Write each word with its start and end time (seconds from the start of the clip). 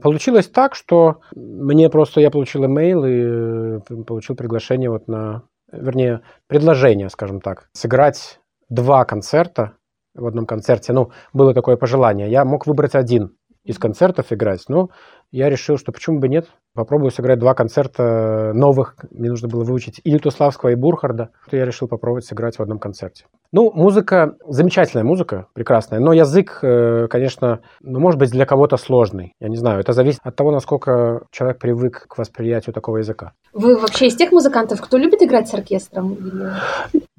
Получилось 0.00 0.48
так, 0.48 0.76
что 0.76 1.20
мне 1.34 1.90
просто 1.90 2.20
я 2.20 2.30
получил 2.30 2.64
имейл 2.66 3.04
и 3.04 3.80
э, 3.90 4.04
получил 4.06 4.36
приглашение 4.36 4.90
вот 4.90 5.08
на, 5.08 5.42
вернее, 5.72 6.22
предложение, 6.46 7.10
скажем 7.10 7.40
так, 7.40 7.68
сыграть 7.72 8.40
два 8.68 9.04
концерта 9.04 9.72
в 10.14 10.26
одном 10.26 10.46
концерте. 10.46 10.92
Ну, 10.92 11.10
было 11.32 11.52
такое 11.52 11.76
пожелание. 11.76 12.30
Я 12.30 12.44
мог 12.44 12.66
выбрать 12.66 12.94
один 12.94 13.37
из 13.68 13.78
концертов 13.78 14.32
играть, 14.32 14.64
но 14.68 14.88
я 15.30 15.50
решил, 15.50 15.76
что 15.76 15.92
почему 15.92 16.20
бы 16.20 16.28
нет, 16.28 16.46
попробую 16.74 17.10
сыграть 17.10 17.38
два 17.38 17.52
концерта 17.52 18.52
новых. 18.54 18.94
Мне 19.10 19.28
нужно 19.28 19.46
было 19.48 19.62
выучить 19.62 20.00
и 20.02 20.10
Лютославского, 20.10 20.70
и 20.70 20.74
Бурхарда. 20.74 21.30
Я 21.52 21.66
решил 21.66 21.86
попробовать 21.86 22.24
сыграть 22.24 22.58
в 22.58 22.62
одном 22.62 22.78
концерте. 22.78 23.26
Ну, 23.52 23.70
музыка, 23.72 24.36
замечательная 24.46 25.04
музыка, 25.04 25.48
прекрасная, 25.52 26.00
но 26.00 26.12
язык, 26.12 26.60
э, 26.62 27.08
конечно, 27.08 27.60
ну, 27.80 28.00
может 28.00 28.18
быть, 28.18 28.30
для 28.30 28.46
кого-то 28.46 28.76
сложный. 28.76 29.34
Я 29.40 29.48
не 29.48 29.56
знаю, 29.56 29.80
это 29.80 29.92
зависит 29.92 30.20
от 30.22 30.34
того, 30.34 30.50
насколько 30.50 31.26
человек 31.30 31.58
привык 31.58 32.06
к 32.08 32.18
восприятию 32.18 32.72
такого 32.72 32.98
языка. 32.98 33.32
Вы 33.52 33.76
вообще 33.76 34.06
из 34.06 34.16
тех 34.16 34.32
музыкантов, 34.32 34.80
кто 34.80 34.96
любит 34.96 35.22
играть 35.22 35.48
с 35.48 35.54
оркестром? 35.54 36.16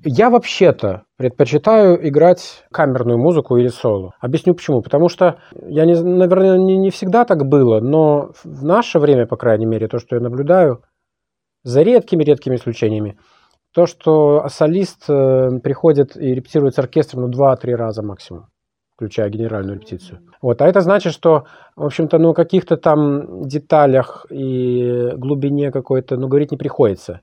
Я 0.05 0.29
вообще-то 0.29 1.03
предпочитаю 1.17 2.07
играть 2.07 2.63
камерную 2.71 3.17
музыку 3.17 3.57
или 3.57 3.67
соло. 3.67 4.13
Объясню 4.21 4.53
почему. 4.53 4.81
Потому 4.81 5.09
что, 5.09 5.39
я 5.67 5.85
не, 5.85 5.93
наверное, 6.01 6.57
не, 6.57 6.77
не 6.77 6.89
всегда 6.89 7.25
так 7.25 7.45
было, 7.45 7.81
но 7.81 8.31
в 8.43 8.63
наше 8.63 8.99
время, 8.99 9.27
по 9.27 9.35
крайней 9.35 9.65
мере, 9.65 9.87
то, 9.87 9.99
что 9.99 10.15
я 10.15 10.21
наблюдаю, 10.21 10.83
за 11.63 11.81
редкими-редкими 11.81 12.55
исключениями, 12.55 13.17
то, 13.73 13.85
что 13.85 14.47
солист 14.47 15.09
э, 15.09 15.59
приходит 15.61 16.15
и 16.15 16.33
репетирует 16.33 16.75
с 16.75 16.79
оркестром 16.79 17.29
ну, 17.29 17.53
2-3 17.53 17.75
раза 17.75 18.01
максимум 18.01 18.47
включая 18.99 19.29
генеральную 19.29 19.75
репетицию. 19.77 20.19
Вот. 20.41 20.61
А 20.61 20.67
это 20.67 20.81
значит, 20.81 21.13
что, 21.13 21.45
в 21.77 21.85
общем-то, 21.85 22.17
ну, 22.17 22.33
каких-то 22.33 22.75
там 22.75 23.47
деталях 23.47 24.25
и 24.29 25.11
глубине 25.15 25.71
какой-то, 25.71 26.17
ну, 26.17 26.27
говорить 26.27 26.51
не 26.51 26.57
приходится. 26.57 27.21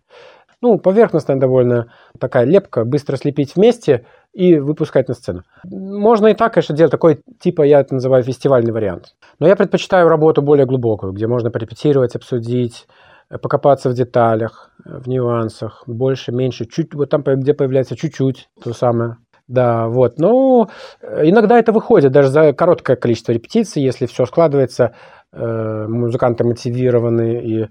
Ну, 0.62 0.78
поверхностная 0.78 1.36
довольно 1.36 1.92
такая 2.18 2.44
лепка, 2.44 2.84
быстро 2.84 3.16
слепить 3.16 3.56
вместе 3.56 4.06
и 4.32 4.58
выпускать 4.58 5.08
на 5.08 5.14
сцену. 5.14 5.42
Можно 5.64 6.28
и 6.28 6.34
так, 6.34 6.54
конечно, 6.54 6.74
делать 6.74 6.90
такой, 6.90 7.20
типа, 7.40 7.62
я 7.62 7.80
это 7.80 7.94
называю 7.94 8.22
фестивальный 8.22 8.72
вариант. 8.72 9.14
Но 9.38 9.46
я 9.46 9.56
предпочитаю 9.56 10.08
работу 10.08 10.40
более 10.42 10.66
глубокую, 10.66 11.12
где 11.12 11.26
можно 11.26 11.50
порепетировать, 11.50 12.16
обсудить, 12.16 12.86
покопаться 13.28 13.90
в 13.90 13.94
деталях, 13.94 14.70
в 14.84 15.08
нюансах, 15.08 15.82
больше, 15.86 16.32
меньше, 16.32 16.64
чуть, 16.64 16.94
вот 16.94 17.10
там, 17.10 17.22
где 17.22 17.52
появляется 17.54 17.96
чуть-чуть, 17.96 18.48
то 18.62 18.72
самое. 18.72 19.16
Да, 19.48 19.88
вот. 19.88 20.18
Ну, 20.18 20.68
иногда 21.02 21.58
это 21.58 21.72
выходит 21.72 22.12
даже 22.12 22.28
за 22.28 22.52
короткое 22.52 22.96
количество 22.96 23.32
репетиций, 23.32 23.82
если 23.82 24.06
все 24.06 24.26
складывается, 24.26 24.94
э, 25.32 25.86
музыканты 25.86 26.44
мотивированы, 26.44 27.40
и 27.44 27.68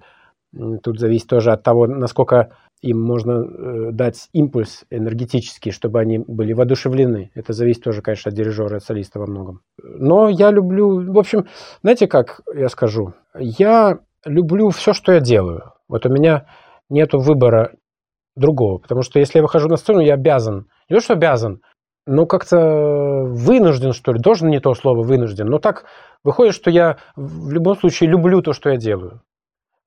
тут 0.82 1.00
зависит 1.00 1.28
тоже 1.28 1.52
от 1.52 1.64
того, 1.64 1.86
насколько 1.86 2.52
им 2.82 3.02
можно 3.02 3.32
э, 3.32 3.92
дать 3.92 4.30
импульс 4.34 4.86
энергетический, 4.90 5.72
чтобы 5.72 6.00
они 6.00 6.20
были 6.20 6.54
воодушевлены. 6.54 7.32
Это 7.34 7.54
зависит 7.54 7.84
тоже, 7.84 8.02
конечно, 8.02 8.30
от 8.30 8.36
дирижера, 8.36 8.78
от 8.78 8.84
солиста 8.84 9.20
во 9.20 9.28
многом. 9.28 9.62
Но 9.82 10.30
я 10.30 10.52
люблю, 10.52 11.12
в 11.12 11.18
общем, 11.18 11.48
знаете, 11.82 12.08
как 12.08 12.42
я 12.54 12.70
скажу, 12.70 13.14
я 13.38 14.00
люблю 14.26 14.70
все, 14.70 14.94
что 14.94 15.14
я 15.14 15.20
делаю. 15.20 15.74
Вот 15.88 16.06
у 16.06 16.10
меня 16.10 16.48
нет 16.90 17.14
выбора 17.14 17.74
другого, 18.36 18.80
потому 18.80 19.02
что 19.02 19.20
если 19.20 19.40
я 19.40 19.44
выхожу 19.44 19.68
на 19.68 19.78
сцену, 19.78 20.00
я 20.00 20.16
обязан 20.16 20.68
не 20.90 20.96
то, 20.96 21.02
что 21.02 21.14
обязан, 21.14 21.62
но 22.06 22.26
как-то 22.26 23.24
вынужден, 23.26 23.94
что 23.94 24.12
ли, 24.12 24.20
должен 24.20 24.50
не 24.50 24.60
то 24.60 24.74
слово 24.74 25.04
вынужден, 25.04 25.48
но 25.48 25.58
так 25.58 25.86
выходит, 26.24 26.54
что 26.54 26.70
я 26.70 26.98
в 27.16 27.52
любом 27.52 27.76
случае 27.78 28.10
люблю 28.10 28.42
то, 28.42 28.54
что 28.54 28.70
я 28.70 28.78
делаю. 28.78 29.22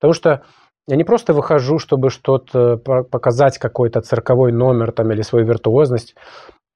Потому 0.00 0.14
что 0.14 0.42
я 0.88 0.96
не 0.96 1.04
просто 1.04 1.34
выхожу, 1.34 1.78
чтобы 1.78 2.08
что-то 2.08 2.78
показать, 2.78 3.58
какой-то 3.58 4.00
цирковой 4.00 4.52
номер 4.52 4.90
там, 4.92 5.12
или 5.12 5.20
свою 5.20 5.46
виртуозность. 5.46 6.14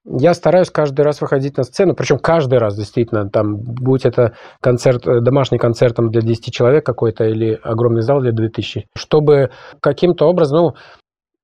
Я 0.05 0.33
стараюсь 0.33 0.69
каждый 0.69 1.01
раз 1.01 1.19
выходить 1.19 1.57
на 1.57 1.63
сцену, 1.63 1.95
причем 1.95 2.19
каждый 2.19 2.59
раз 2.59 2.75
действительно, 2.75 3.29
там, 3.29 3.57
будь 3.57 4.05
это 4.05 4.35
концерт, 4.61 5.07
э, 5.07 5.21
домашний 5.21 5.57
концерт 5.57 5.95
там, 5.95 6.11
для 6.11 6.21
10 6.21 6.53
человек 6.53 6.85
какой-то 6.85 7.23
или 7.23 7.59
огромный 7.63 8.01
зал 8.01 8.21
для 8.21 8.33
2000, 8.33 8.87
чтобы 8.95 9.49
каким-то 9.79 10.27
образом 10.27 10.57
ну, 10.57 10.75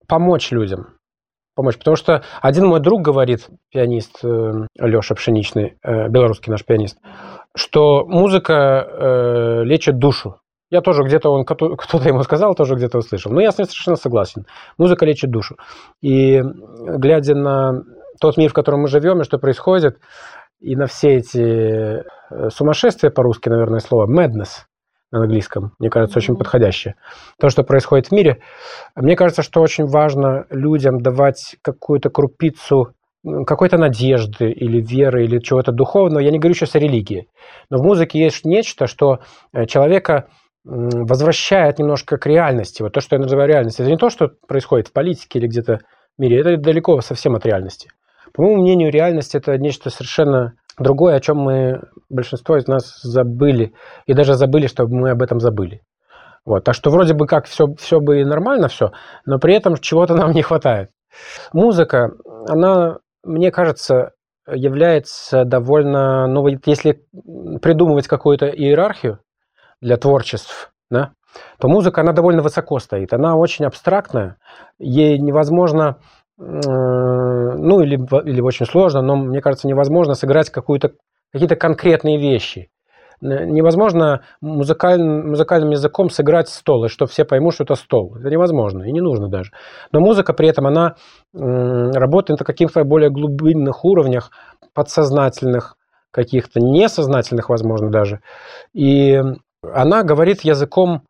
помочь 0.07 0.51
людям 0.51 0.99
помочь. 1.55 1.77
Потому 1.77 1.97
что 1.97 2.23
один 2.41 2.67
мой 2.67 2.79
друг 2.79 3.01
говорит, 3.01 3.49
пианист 3.69 4.19
э, 4.23 4.51
Леша 4.79 5.15
Пшеничный, 5.15 5.77
э, 5.83 6.07
белорусский 6.07 6.51
наш 6.51 6.63
пианист, 6.63 6.97
что 7.53 8.05
музыка 8.05 8.87
э, 8.87 9.63
лечит 9.65 9.97
душу. 9.97 10.37
Я 10.69 10.81
тоже 10.81 11.03
где-то 11.03 11.29
он, 11.29 11.45
кто-то 11.45 12.07
ему 12.07 12.23
сказал, 12.23 12.55
тоже 12.55 12.75
где-то 12.75 12.99
услышал. 12.99 13.31
Но 13.31 13.41
я 13.41 13.51
с 13.51 13.57
ним 13.57 13.67
совершенно 13.67 13.97
согласен. 13.97 14.45
Музыка 14.77 15.05
лечит 15.05 15.31
душу. 15.31 15.57
И 16.01 16.41
глядя 16.41 17.35
на 17.35 17.83
тот 18.19 18.37
мир, 18.37 18.49
в 18.49 18.53
котором 18.53 18.81
мы 18.81 18.87
живем, 18.87 19.21
и 19.21 19.23
что 19.23 19.37
происходит, 19.37 19.99
и 20.59 20.75
на 20.75 20.87
все 20.87 21.15
эти 21.15 22.03
сумасшествия, 22.49 23.09
по-русски, 23.09 23.49
наверное, 23.49 23.79
слово, 23.79 24.07
madness, 24.07 24.65
на 25.11 25.21
английском, 25.21 25.71
мне 25.79 25.89
кажется, 25.89 26.19
очень 26.19 26.35
подходящее. 26.35 26.95
То, 27.39 27.49
что 27.49 27.63
происходит 27.63 28.07
в 28.07 28.11
мире. 28.11 28.41
Мне 28.95 29.15
кажется, 29.15 29.41
что 29.41 29.61
очень 29.61 29.85
важно 29.85 30.45
людям 30.49 31.01
давать 31.01 31.55
какую-то 31.61 32.09
крупицу 32.09 32.93
какой-то 33.45 33.77
надежды 33.77 34.49
или 34.49 34.81
веры 34.81 35.25
или 35.25 35.39
чего-то 35.39 35.73
духовного. 35.73 36.19
Я 36.19 36.31
не 36.31 36.39
говорю 36.39 36.55
сейчас 36.55 36.75
о 36.75 36.79
религии. 36.79 37.27
Но 37.69 37.77
в 37.77 37.83
музыке 37.83 38.17
есть 38.17 38.45
нечто, 38.45 38.87
что 38.87 39.19
э, 39.51 39.65
человека 39.65 40.29
возвращает 40.69 41.79
немножко 41.79 42.17
к 42.17 42.25
реальности. 42.27 42.83
Вот 42.83 42.93
то, 42.93 43.01
что 43.01 43.15
я 43.15 43.21
называю 43.21 43.49
реальностью, 43.49 43.83
это 43.83 43.91
не 43.91 43.97
то, 43.97 44.09
что 44.09 44.29
происходит 44.47 44.89
в 44.89 44.93
политике 44.93 45.39
или 45.39 45.47
где-то 45.47 45.79
в 46.17 46.21
мире. 46.21 46.39
Это 46.39 46.57
далеко 46.57 47.01
совсем 47.01 47.35
от 47.35 47.45
реальности. 47.45 47.89
По 48.33 48.43
моему 48.43 48.61
мнению, 48.61 48.91
реальность– 48.91 49.33
это 49.35 49.57
нечто 49.57 49.89
совершенно 49.89 50.53
другое, 50.77 51.15
о 51.15 51.19
чем 51.19 51.37
мы, 51.37 51.81
большинство 52.09 52.55
из 52.57 52.67
нас 52.67 53.01
забыли, 53.01 53.73
и 54.05 54.13
даже 54.13 54.35
забыли, 54.35 54.67
чтобы 54.67 54.95
мы 54.95 55.09
об 55.09 55.23
этом 55.23 55.39
забыли. 55.39 55.81
Вот. 56.45 56.63
Так 56.63 56.75
что 56.75 56.91
вроде 56.91 57.15
бы 57.15 57.25
как 57.25 57.45
все, 57.45 57.73
все 57.79 57.99
бы 57.99 58.21
и 58.21 58.25
нормально 58.25 58.67
все, 58.67 58.91
но 59.25 59.39
при 59.39 59.55
этом 59.55 59.75
чего-то 59.77 60.13
нам 60.13 60.31
не 60.31 60.43
хватает. 60.43 60.91
Музыка, 61.51 62.11
она, 62.47 62.99
мне 63.23 63.51
кажется, 63.51 64.11
является 64.47 65.45
довольно, 65.45 66.27
ну, 66.27 66.47
если 66.65 67.01
придумывать 67.61 68.07
какую-то 68.07 68.47
иерархию 68.47 69.19
для 69.81 69.97
творчеств, 69.97 70.71
да, 70.89 71.11
то 71.59 71.67
музыка, 71.67 72.01
она 72.01 72.11
довольно 72.11 72.41
высоко 72.41 72.79
стоит. 72.79 73.13
Она 73.13 73.35
очень 73.35 73.65
абстрактная. 73.65 74.37
Ей 74.79 75.19
невозможно 75.19 75.99
Э, 76.39 76.43
ну 76.43 77.81
или, 77.81 77.95
или 78.29 78.41
очень 78.41 78.65
сложно, 78.65 79.01
но 79.01 79.15
мне 79.17 79.41
кажется, 79.41 79.67
невозможно 79.67 80.13
сыграть 80.13 80.49
какую-то, 80.49 80.93
какие-то 81.33 81.55
конкретные 81.55 82.17
вещи. 82.17 82.69
Невозможно 83.21 84.21
музыкальным, 84.39 85.31
музыкальным 85.31 85.71
языком 85.71 86.09
сыграть 86.09 86.47
стол, 86.47 86.85
и 86.85 86.87
что 86.87 87.05
все 87.05 87.25
поймут, 87.25 87.53
что 87.53 87.65
это 87.65 87.75
стол. 87.75 88.15
Это 88.15 88.29
невозможно, 88.29 88.83
и 88.83 88.93
не 88.93 89.01
нужно 89.01 89.27
даже. 89.27 89.51
Но 89.91 89.99
музыка 89.99 90.31
при 90.31 90.47
этом, 90.47 90.67
она 90.67 90.95
работает 91.33 92.39
на 92.39 92.45
каких-то 92.45 92.85
более 92.85 93.09
глубинных 93.09 93.83
уровнях, 93.83 94.31
подсознательных, 94.73 95.75
каких-то 96.11 96.61
несознательных, 96.61 97.49
возможно, 97.49 97.91
даже. 97.91 98.21
И 98.71 99.21
она 99.63 100.03
говорит 100.03 100.41
языком, 100.41 101.03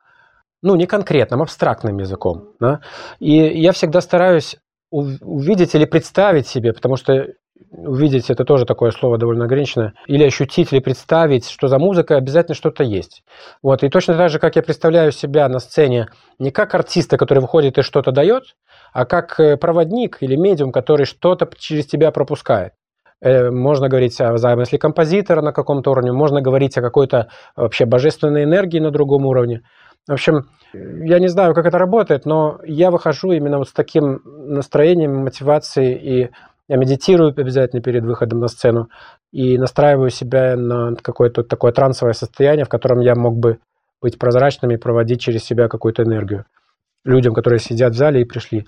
ну, 0.61 0.75
не 0.75 0.85
конкретным, 0.85 1.41
абстрактным 1.41 1.97
языком. 1.97 2.53
Да? 2.59 2.81
И 3.19 3.33
я 3.33 3.71
всегда 3.71 4.01
стараюсь 4.01 4.57
увидеть 4.91 5.75
или 5.75 5.85
представить 5.85 6.47
себе, 6.47 6.73
потому 6.73 6.95
что 6.95 7.27
увидеть 7.71 8.29
это 8.29 8.45
тоже 8.45 8.65
такое 8.65 8.91
слово 8.91 9.17
довольно 9.17 9.45
ограниченное, 9.45 9.93
или 10.07 10.23
ощутить, 10.23 10.71
или 10.71 10.79
представить, 10.79 11.47
что 11.47 11.67
за 11.67 11.77
музыкой 11.77 12.17
обязательно 12.17 12.55
что-то 12.55 12.83
есть. 12.83 13.23
Вот. 13.61 13.83
И 13.83 13.89
точно 13.89 14.17
так 14.17 14.29
же, 14.29 14.39
как 14.39 14.55
я 14.55 14.63
представляю 14.63 15.11
себя 15.11 15.47
на 15.47 15.59
сцене 15.59 16.07
не 16.39 16.51
как 16.51 16.73
артиста, 16.73 17.17
который 17.17 17.39
выходит 17.39 17.77
и 17.77 17.81
что-то 17.81 18.11
дает, 18.11 18.55
а 18.93 19.05
как 19.05 19.39
э, 19.39 19.57
проводник 19.57 20.17
или 20.21 20.35
медиум, 20.35 20.71
который 20.71 21.05
что-то 21.05 21.47
через 21.57 21.85
тебя 21.85 22.11
пропускает. 22.11 22.73
Э, 23.21 23.49
можно 23.49 23.89
говорить 23.89 24.19
о 24.21 24.37
замысле 24.37 24.79
композитора 24.79 25.41
на 25.41 25.51
каком-то 25.51 25.91
уровне, 25.91 26.11
можно 26.11 26.41
говорить 26.41 26.77
о 26.77 26.81
какой-то 26.81 27.27
вообще 27.55 27.85
божественной 27.85 28.43
энергии 28.43 28.79
на 28.79 28.91
другом 28.91 29.25
уровне. 29.25 29.61
В 30.07 30.13
общем, 30.13 30.47
я 30.73 31.19
не 31.19 31.27
знаю, 31.27 31.53
как 31.53 31.65
это 31.65 31.77
работает, 31.77 32.25
но 32.25 32.59
я 32.63 32.91
выхожу 32.91 33.31
именно 33.31 33.57
вот 33.57 33.69
с 33.69 33.73
таким 33.73 34.21
настроением, 34.23 35.17
мотивацией, 35.17 35.95
и 35.95 36.29
я 36.69 36.77
медитирую 36.77 37.33
обязательно 37.35 37.81
перед 37.81 38.03
выходом 38.03 38.39
на 38.39 38.47
сцену 38.47 38.89
и 39.31 39.57
настраиваю 39.57 40.09
себя 40.09 40.55
на 40.55 40.95
какое-то 40.95 41.43
такое 41.43 41.71
трансовое 41.73 42.13
состояние, 42.13 42.65
в 42.65 42.69
котором 42.69 43.01
я 43.01 43.15
мог 43.15 43.37
бы 43.37 43.59
быть 44.01 44.17
прозрачным 44.17 44.71
и 44.71 44.77
проводить 44.77 45.19
через 45.19 45.43
себя 45.43 45.67
какую-то 45.67 46.03
энергию 46.03 46.45
людям, 47.03 47.33
которые 47.33 47.59
сидят 47.59 47.93
в 47.93 47.97
зале 47.97 48.21
и 48.21 48.25
пришли. 48.25 48.65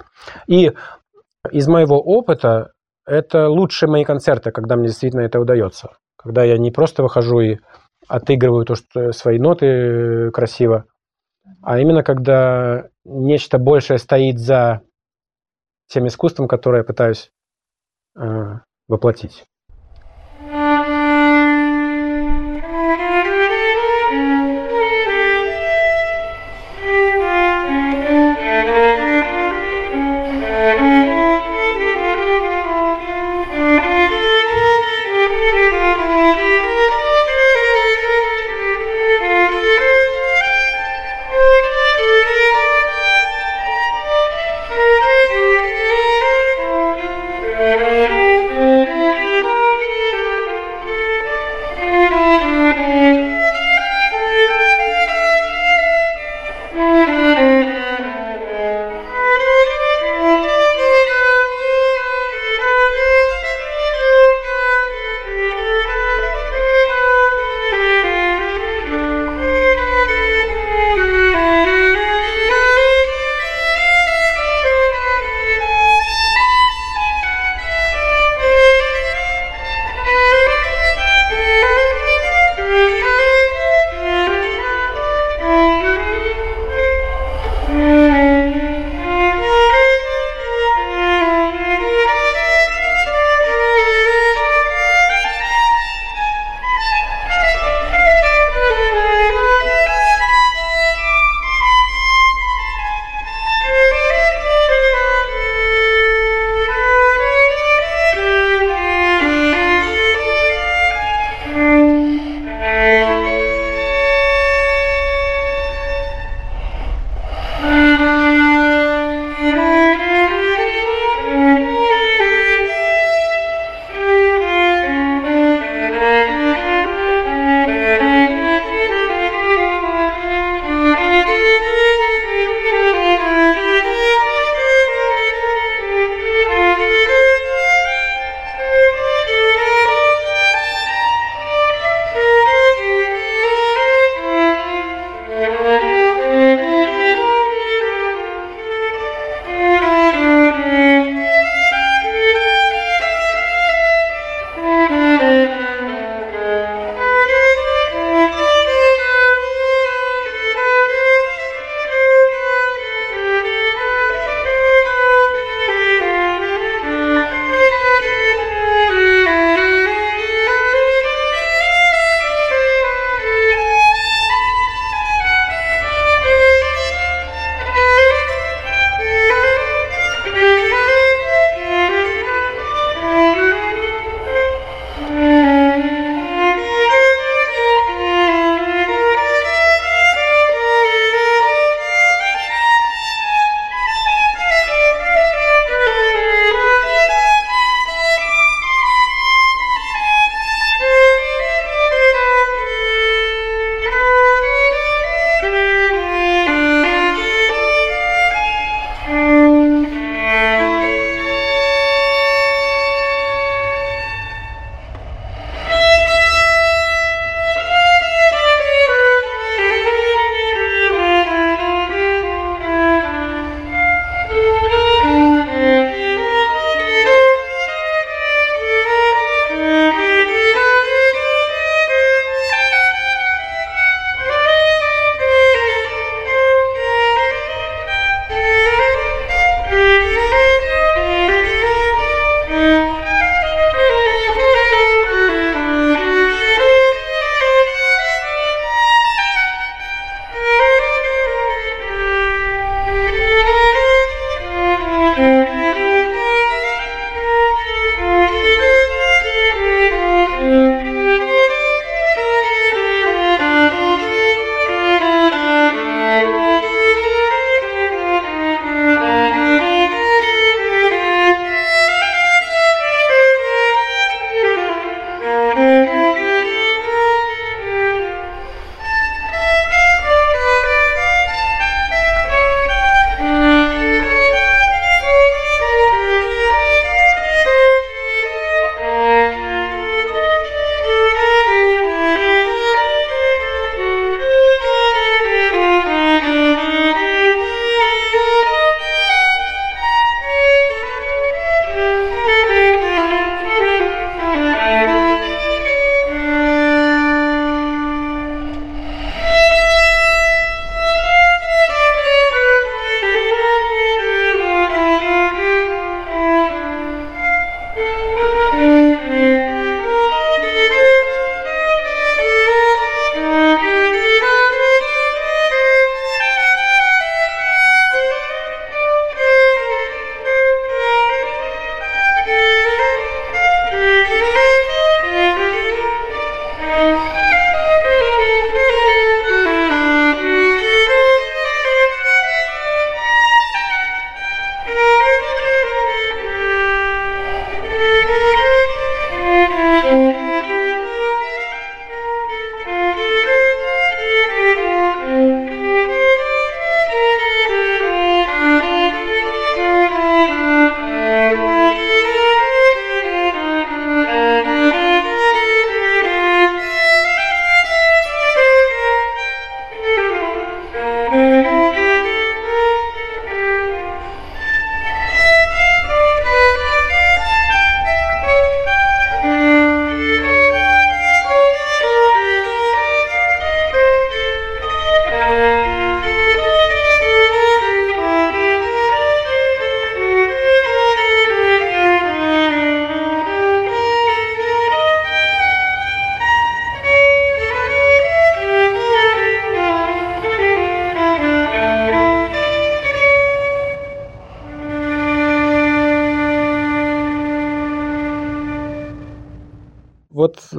И 0.48 0.72
из 1.52 1.68
моего 1.68 2.00
опыта 2.00 2.72
это 3.12 3.50
лучшие 3.50 3.90
мои 3.90 4.06
концерты, 4.06 4.52
когда 4.52 4.78
мне 4.78 4.88
действительно 4.88 5.22
это 5.22 5.40
удается. 5.40 5.98
Когда 6.16 6.44
я 6.44 6.58
не 6.58 6.72
просто 6.72 7.04
выхожу 7.04 7.42
и 7.42 7.58
отыгрываю 8.08 8.66
то, 8.66 8.76
что 8.76 9.12
свои 9.12 9.38
ноты 9.38 10.32
красиво, 10.32 10.86
а 11.62 11.80
именно 11.80 12.04
когда 12.04 12.88
нечто 13.04 13.58
большее 13.58 13.98
стоит 13.98 14.40
за 14.40 14.82
тем 15.88 16.08
искусством, 16.08 16.48
которое 16.48 16.80
я 16.80 16.84
пытаюсь 16.86 17.32
э, 18.18 18.60
воплотить. 18.88 19.46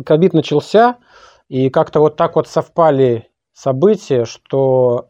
Ковид 0.02 0.32
начался, 0.32 0.99
и 1.49 1.71
как-то 1.71 2.00
вот 2.00 2.16
так 2.16 2.37
вот 2.37 2.49
совпали 2.49 3.28
события, 3.52 4.25
что 4.25 5.09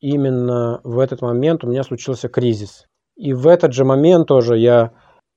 именно 0.00 0.80
в 0.84 0.98
этот 0.98 1.22
момент 1.22 1.64
у 1.64 1.68
меня 1.68 1.82
случился 1.82 2.28
кризис. 2.28 2.86
И 3.16 3.32
в 3.32 3.46
этот 3.46 3.72
же 3.72 3.84
момент 3.84 4.28
тоже 4.28 4.58
я, 4.58 4.92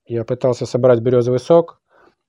я 0.06 0.24
пытался 0.24 0.66
собрать 0.66 1.00
березовый 1.00 1.40
сок 1.40 1.80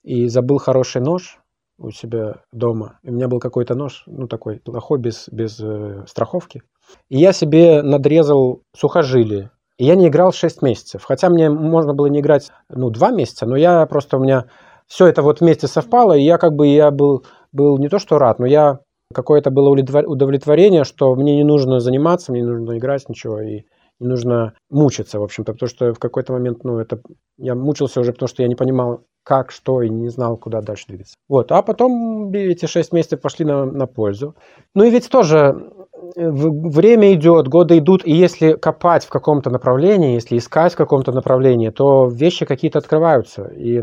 и 0.03 0.29
забыл 0.29 0.59
хороший 0.59 1.01
нож 1.01 1.41
у 1.79 1.91
себя 1.91 2.43
дома. 2.53 2.99
И 3.03 3.11
у 3.11 3.13
меня 3.13 3.29
был 3.29 3.39
какой-то 3.39 3.75
нож, 3.75 4.03
ну 4.07 4.27
такой 4.27 4.61
плохой, 4.61 4.99
без, 4.99 5.29
без 5.31 5.59
э, 5.61 6.05
страховки. 6.07 6.63
И 7.09 7.19
я 7.19 7.33
себе 7.33 7.83
надрезал 7.83 8.63
сухожилие. 8.77 9.51
И 9.79 9.85
я 9.85 9.95
не 9.95 10.09
играл 10.09 10.33
6 10.33 10.61
месяцев. 10.63 11.05
Хотя 11.05 11.31
мне 11.31 11.49
можно 11.49 11.95
было 11.95 12.07
не 12.07 12.21
играть, 12.21 12.51
ну, 12.69 12.91
2 12.91 13.11
месяца, 13.13 13.47
но 13.47 13.57
я 13.57 13.87
просто 13.87 14.17
у 14.17 14.21
меня 14.21 14.47
все 14.89 15.07
это 15.07 15.23
вот 15.23 15.41
вместе 15.41 15.67
совпало, 15.67 16.17
и 16.17 16.23
я 16.23 16.39
как 16.39 16.55
бы 16.55 16.67
я 16.67 16.91
был, 16.91 17.25
был 17.53 17.79
не 17.79 17.89
то 17.89 17.99
что 17.99 18.19
рад, 18.19 18.39
но 18.39 18.47
я 18.47 18.81
какое-то 19.13 19.51
было 19.51 19.71
удовлетворение, 19.71 20.85
что 20.85 21.15
мне 21.15 21.37
не 21.37 21.45
нужно 21.45 21.81
заниматься, 21.81 22.33
мне 22.33 22.43
не 22.43 22.49
нужно 22.49 22.79
играть 22.79 23.09
ничего, 23.09 23.41
и 23.41 23.65
не 24.01 24.07
нужно 24.07 24.55
мучиться, 24.71 25.19
в 25.19 25.23
общем-то, 25.23 25.53
потому 25.53 25.69
что 25.69 25.93
в 25.93 25.99
какой-то 25.99 26.33
момент, 26.33 26.63
ну, 26.65 26.79
это 26.79 27.01
я 27.37 27.55
мучился 27.55 28.01
уже, 28.01 28.13
потому 28.13 28.29
что 28.29 28.43
я 28.43 28.49
не 28.49 28.55
понимал, 28.55 29.03
как, 29.25 29.51
что, 29.51 29.83
и 29.83 29.89
не 29.89 30.09
знал, 30.09 30.37
куда 30.37 30.61
дальше 30.61 30.87
двигаться. 30.89 31.15
Вот, 31.29 31.53
а 31.53 31.63
потом 31.63 32.33
эти 32.33 32.67
шесть 32.67 32.93
месяцев 32.93 33.21
пошли 33.21 33.45
на, 33.45 33.65
на 33.65 33.87
пользу. 33.87 34.37
Ну 34.75 34.85
и 34.85 34.91
ведь 34.91 35.11
тоже 35.11 35.71
э, 36.17 36.31
время 36.31 37.13
идет, 37.13 37.49
годы 37.49 37.79
идут, 37.79 38.07
и 38.07 38.13
если 38.13 38.53
копать 38.53 39.05
в 39.05 39.11
каком-то 39.11 39.51
направлении, 39.51 40.15
если 40.15 40.39
искать 40.39 40.75
в 40.75 40.77
каком-то 40.77 41.13
направлении, 41.13 41.71
то 41.71 42.07
вещи 42.07 42.47
какие-то 42.47 42.79
открываются. 42.79 43.49
И 43.49 43.83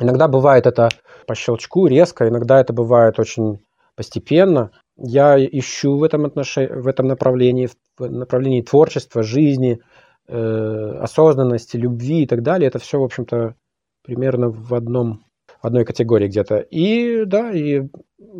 иногда 0.00 0.28
бывает 0.28 0.66
это 0.66 0.88
по 1.26 1.34
щелчку, 1.34 1.86
резко, 1.86 2.28
иногда 2.28 2.60
это 2.60 2.72
бывает 2.72 3.18
очень 3.18 3.60
постепенно. 3.94 4.70
Я 4.96 5.36
ищу 5.38 5.96
в 5.96 6.02
этом, 6.02 6.24
отношении, 6.24 6.68
в 6.68 6.86
этом 6.86 7.06
направлении, 7.06 7.68
в 7.98 8.10
направлении 8.10 8.62
творчества, 8.62 9.22
жизни, 9.22 9.80
э, 10.28 10.94
осознанности, 11.00 11.76
любви 11.76 12.22
и 12.22 12.26
так 12.26 12.42
далее. 12.42 12.68
Это 12.68 12.78
все, 12.78 12.98
в 12.98 13.04
общем-то, 13.04 13.54
примерно 14.02 14.48
в 14.50 14.74
одном 14.74 15.24
одной 15.60 15.84
категории 15.84 16.28
где-то. 16.28 16.58
И 16.58 17.24
да, 17.24 17.50
и 17.50 17.82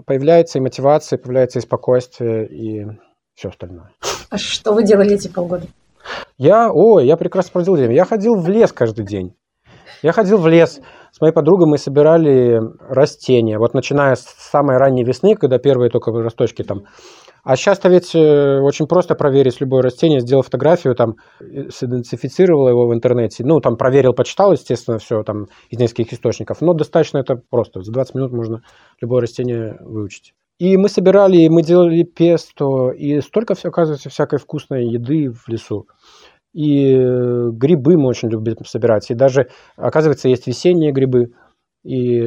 появляется 0.07 0.59
и 0.59 0.63
мотивация, 0.63 1.19
появляется 1.19 1.59
и 1.59 1.63
спокойствие, 1.63 2.47
и 2.47 2.87
все 3.35 3.49
остальное. 3.49 3.91
А 4.31 4.39
что 4.39 4.73
вы 4.73 4.85
делали 4.85 5.15
эти 5.15 5.29
полгода? 5.29 5.67
Я, 6.39 6.73
ой, 6.73 7.07
я 7.07 7.17
прекрасно 7.17 7.53
проводил 7.53 7.75
время. 7.75 7.95
Я 7.95 8.05
ходил 8.05 8.37
в 8.37 8.49
лес 8.49 8.73
каждый 8.73 9.05
день. 9.05 9.35
Я 10.03 10.13
ходил 10.13 10.39
в 10.39 10.49
лес. 10.49 10.81
С 11.13 11.21
моей 11.21 11.33
подругой 11.33 11.67
мы 11.67 11.79
собирали 11.79 12.61
растения. 12.89 13.59
Вот 13.59 13.75
начиная 13.75 14.15
с 14.15 14.25
самой 14.39 14.77
ранней 14.77 15.05
весны, 15.05 15.35
когда 15.35 15.59
первые 15.59 15.91
только 15.91 16.13
росточки 16.13 16.63
там. 16.63 16.83
А 17.43 17.57
сейчас-то 17.57 17.89
ведь 17.89 18.15
э, 18.15 18.61
очень 18.61 18.87
просто 18.87 19.15
проверить 19.15 19.61
любое 19.61 19.83
растение, 19.83 20.21
сделал 20.21 20.43
фотографию, 20.43 20.95
там, 20.95 21.15
сидентифицировал 21.41 22.69
его 22.69 22.87
в 22.87 22.95
интернете, 22.95 23.45
ну, 23.45 23.61
там, 23.61 23.77
проверил, 23.77 24.13
почитал, 24.13 24.53
естественно, 24.53 24.99
все 24.99 25.23
там 25.23 25.47
из 25.71 25.79
нескольких 25.79 26.13
источников, 26.13 26.61
но 26.61 26.75
достаточно 26.75 27.19
это 27.19 27.41
просто, 27.49 27.81
за 27.81 27.93
20 27.93 28.15
минут 28.15 28.33
можно 28.33 28.63
любое 29.01 29.23
растение 29.23 29.79
выучить. 29.81 30.35
И 30.59 30.77
мы 30.77 30.91
собирали, 30.91 31.39
и 31.39 31.49
мы 31.49 31.63
делали 31.63 32.03
песто, 32.03 32.91
и 32.91 33.21
столько, 33.23 33.55
все, 33.55 33.71
оказывается, 33.71 34.11
всякой 34.11 34.39
вкусной 34.39 34.87
еды 34.87 35.31
в 35.33 35.49
лесу. 35.49 35.87
И 36.53 36.95
э, 36.95 37.51
грибы 37.53 37.97
мы 37.97 38.09
очень 38.09 38.29
любим 38.29 38.57
собирать. 38.65 39.11
И 39.11 39.15
даже, 39.15 39.49
оказывается, 39.77 40.29
есть 40.29 40.47
весенние 40.47 40.93
грибы. 40.93 41.33
И 41.85 42.21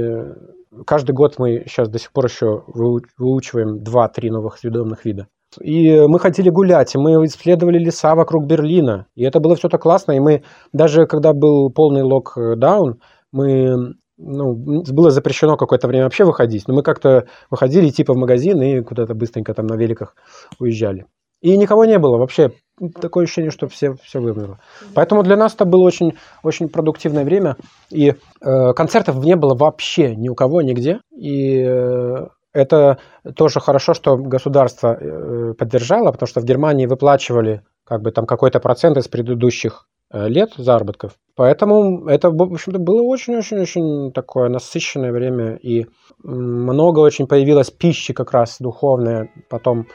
каждый 0.85 1.13
год 1.13 1.35
мы 1.37 1.65
сейчас 1.67 1.89
до 1.89 1.99
сих 1.99 2.11
пор 2.11 2.25
еще 2.25 2.63
выучиваем 2.67 3.83
2-3 3.83 4.29
новых 4.29 4.57
съедобных 4.57 5.05
вида. 5.05 5.27
И 5.61 5.99
мы 6.07 6.19
хотели 6.19 6.49
гулять, 6.49 6.95
и 6.95 6.97
мы 6.97 7.25
исследовали 7.25 7.77
леса 7.77 8.15
вокруг 8.15 8.47
Берлина. 8.47 9.07
И 9.15 9.23
это 9.23 9.39
было 9.39 9.55
все 9.55 9.69
так 9.69 9.81
классно. 9.81 10.13
И 10.13 10.19
мы 10.19 10.43
даже 10.71 11.05
когда 11.05 11.33
был 11.33 11.69
полный 11.69 12.01
локдаун, 12.01 12.99
мы 13.31 13.95
ну, 14.17 14.83
было 14.91 15.11
запрещено 15.11 15.57
какое-то 15.57 15.87
время 15.87 16.05
вообще 16.05 16.23
выходить, 16.23 16.67
но 16.67 16.73
мы 16.73 16.83
как-то 16.83 17.25
выходили 17.49 17.89
типа 17.89 18.13
в 18.13 18.17
магазин 18.17 18.61
и 18.61 18.81
куда-то 18.81 19.15
быстренько 19.15 19.53
там 19.53 19.67
на 19.67 19.75
великах 19.75 20.15
уезжали. 20.59 21.05
И 21.41 21.57
никого 21.57 21.85
не 21.85 21.99
было 21.99 22.17
вообще. 22.17 22.51
Такое 22.89 23.25
ощущение, 23.25 23.51
что 23.51 23.67
все, 23.67 23.93
все 24.01 24.19
вымерло. 24.19 24.59
Поэтому 24.95 25.23
для 25.23 25.35
нас 25.35 25.53
это 25.53 25.65
было 25.65 25.83
очень, 25.83 26.13
очень 26.43 26.69
продуктивное 26.69 27.23
время. 27.23 27.55
И 27.89 28.09
э, 28.09 28.73
концертов 28.75 29.17
не 29.23 29.35
было 29.35 29.55
вообще 29.55 30.15
ни 30.15 30.29
у 30.29 30.35
кого, 30.35 30.61
нигде. 30.61 30.99
И 31.11 31.61
э, 31.61 32.27
это 32.53 32.97
тоже 33.35 33.59
хорошо, 33.59 33.93
что 33.93 34.17
государство 34.17 34.95
э, 34.95 35.53
поддержало, 35.53 36.11
потому 36.11 36.27
что 36.27 36.41
в 36.41 36.45
Германии 36.45 36.85
выплачивали 36.85 37.61
как 37.85 38.01
бы 38.01 38.11
там 38.11 38.25
какой-то 38.25 38.59
процент 38.59 38.97
из 38.97 39.07
предыдущих 39.07 39.87
э, 40.11 40.27
лет 40.27 40.53
заработков. 40.57 41.13
Поэтому 41.35 42.07
это, 42.07 42.29
в 42.29 42.41
общем-то, 42.41 42.79
было 42.79 43.01
очень-очень-очень 43.01 44.11
такое 44.13 44.49
насыщенное 44.49 45.11
время, 45.11 45.55
и 45.55 45.85
много 46.23 46.99
очень 46.99 47.27
появилось 47.27 47.71
пищи 47.71 48.13
как 48.13 48.31
раз 48.31 48.57
духовной, 48.59 49.31
потом 49.49 49.87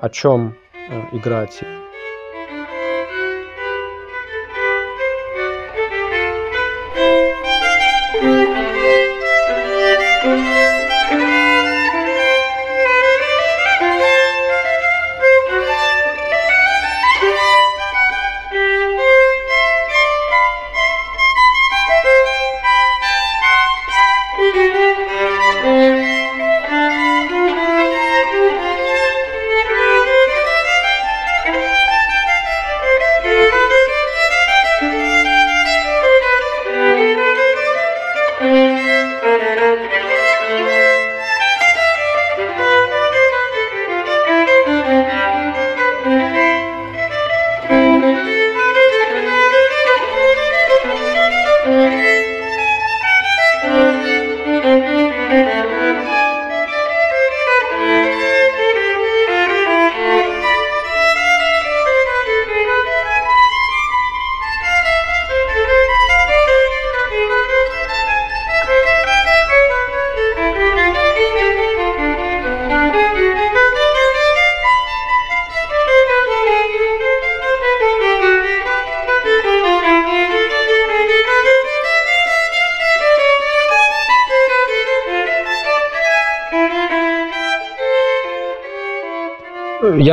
о 0.00 0.08
чем 0.08 0.54
Э, 0.90 1.16
играть. 1.16 1.62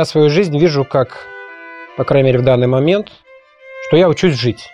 Я 0.00 0.04
свою 0.06 0.30
жизнь 0.30 0.56
вижу 0.58 0.84
как, 0.84 1.26
по 1.98 2.04
крайней 2.04 2.28
мере, 2.28 2.38
в 2.38 2.44
данный 2.44 2.66
момент, 2.66 3.08
что 3.86 3.98
я 3.98 4.08
учусь 4.08 4.34
жить. 4.34 4.70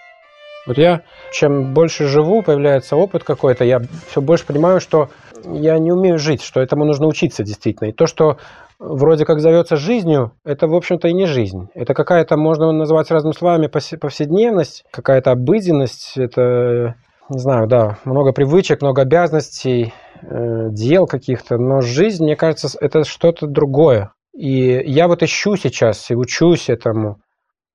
Вот 0.66 0.78
я, 0.78 1.02
чем 1.32 1.74
больше 1.74 2.06
живу, 2.06 2.42
появляется 2.42 2.96
опыт 2.96 3.24
какой-то, 3.24 3.64
я 3.64 3.80
все 4.08 4.20
больше 4.20 4.46
понимаю, 4.46 4.80
что 4.80 5.10
я 5.44 5.78
не 5.78 5.90
умею 5.90 6.18
жить, 6.18 6.42
что 6.42 6.60
этому 6.60 6.84
нужно 6.84 7.08
учиться 7.08 7.42
действительно. 7.42 7.88
И 7.88 7.92
то, 7.92 8.06
что 8.06 8.36
вроде 8.78 9.24
как 9.24 9.40
зовется 9.40 9.76
жизнью, 9.76 10.32
это, 10.44 10.68
в 10.68 10.74
общем-то, 10.74 11.08
и 11.08 11.12
не 11.12 11.26
жизнь. 11.26 11.68
Это 11.74 11.92
какая-то, 11.92 12.36
можно 12.36 12.70
назвать 12.70 13.10
разными 13.10 13.34
словами, 13.34 13.66
повседневность, 13.66 14.84
какая-то 14.92 15.32
обыденность, 15.32 16.16
это, 16.16 16.94
не 17.30 17.38
знаю, 17.38 17.66
да, 17.66 17.98
много 18.04 18.32
привычек, 18.32 18.80
много 18.80 19.02
обязанностей, 19.02 19.92
э, 20.22 20.68
дел 20.70 21.06
каких-то, 21.06 21.58
но 21.58 21.80
жизнь, 21.80 22.22
мне 22.22 22.36
кажется, 22.36 22.68
это 22.80 23.04
что-то 23.04 23.48
другое. 23.48 24.12
И 24.36 24.82
я 24.84 25.08
вот 25.08 25.22
ищу 25.22 25.56
сейчас 25.56 26.10
и 26.10 26.14
учусь 26.14 26.68
этому, 26.68 27.22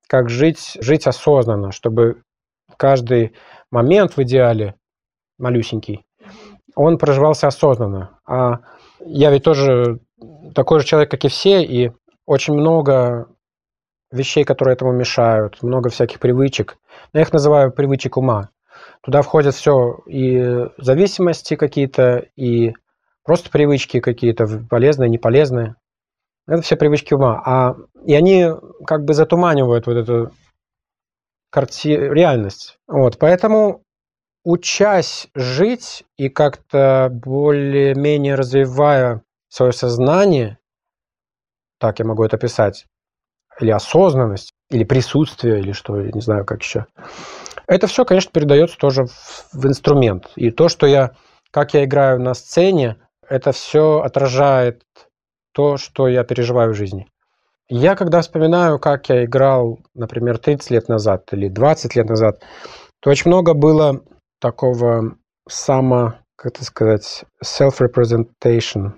как 0.07 0.29
жить, 0.29 0.77
жить 0.79 1.07
осознанно, 1.07 1.71
чтобы 1.71 2.21
каждый 2.77 3.33
момент 3.71 4.15
в 4.15 4.21
идеале, 4.21 4.75
малюсенький, 5.39 6.05
он 6.75 6.99
проживался 6.99 7.47
осознанно. 7.47 8.19
А 8.27 8.59
я 8.99 9.31
ведь 9.31 9.43
тоже 9.43 9.99
такой 10.53 10.79
же 10.79 10.85
человек, 10.85 11.09
как 11.09 11.25
и 11.25 11.29
все, 11.29 11.63
и 11.63 11.91
очень 12.27 12.53
много 12.53 13.27
вещей, 14.11 14.43
которые 14.43 14.73
этому 14.73 14.91
мешают, 14.91 15.63
много 15.63 15.89
всяких 15.89 16.19
привычек. 16.19 16.77
Я 17.13 17.21
их 17.21 17.33
называю 17.33 17.71
привычек 17.71 18.17
ума. 18.17 18.49
Туда 19.01 19.23
входят 19.23 19.55
все 19.55 19.99
и 20.05 20.67
зависимости 20.77 21.55
какие-то, 21.55 22.25
и 22.35 22.73
просто 23.23 23.49
привычки 23.49 23.99
какие-то, 23.99 24.45
полезные, 24.69 25.09
неполезные. 25.09 25.75
Это 26.51 26.63
все 26.63 26.75
привычки 26.75 27.13
ума. 27.13 27.41
А, 27.45 27.77
и 28.05 28.13
они 28.13 28.45
как 28.85 29.05
бы 29.05 29.13
затуманивают 29.13 29.87
вот 29.87 29.95
эту 29.95 30.31
карти... 31.49 31.95
реальность. 31.95 32.77
Вот, 32.89 33.17
поэтому 33.17 33.83
учась 34.43 35.29
жить 35.33 36.03
и 36.17 36.27
как-то 36.27 37.07
более-менее 37.09 38.35
развивая 38.35 39.21
свое 39.47 39.71
сознание, 39.71 40.57
так 41.79 41.99
я 41.99 42.05
могу 42.05 42.25
это 42.25 42.35
описать, 42.35 42.85
или 43.61 43.71
осознанность, 43.71 44.51
или 44.69 44.83
присутствие, 44.83 45.61
или 45.61 45.71
что, 45.71 46.01
я 46.01 46.11
не 46.11 46.19
знаю, 46.19 46.43
как 46.43 46.63
еще. 46.63 46.85
Это 47.65 47.87
все, 47.87 48.03
конечно, 48.03 48.29
передается 48.29 48.77
тоже 48.77 49.05
в, 49.05 49.47
в 49.53 49.67
инструмент. 49.67 50.29
И 50.35 50.51
то, 50.51 50.67
что 50.67 50.85
я, 50.85 51.11
как 51.49 51.73
я 51.75 51.85
играю 51.85 52.19
на 52.19 52.33
сцене, 52.33 52.97
это 53.29 53.53
все 53.53 54.01
отражает 54.01 54.83
то, 55.53 55.77
что 55.77 56.07
я 56.07 56.23
переживаю 56.23 56.73
в 56.73 56.75
жизни. 56.75 57.07
Я 57.69 57.95
когда 57.95 58.21
вспоминаю, 58.21 58.79
как 58.79 59.07
я 59.09 59.23
играл, 59.23 59.79
например, 59.93 60.37
30 60.37 60.71
лет 60.71 60.89
назад 60.89 61.31
или 61.31 61.47
20 61.47 61.95
лет 61.95 62.09
назад, 62.09 62.41
то 62.99 63.09
очень 63.09 63.29
много 63.31 63.53
было 63.53 64.01
такого 64.41 65.15
само, 65.47 66.15
как 66.35 66.53
это 66.53 66.65
сказать, 66.65 67.23
self-representation. 67.43 68.93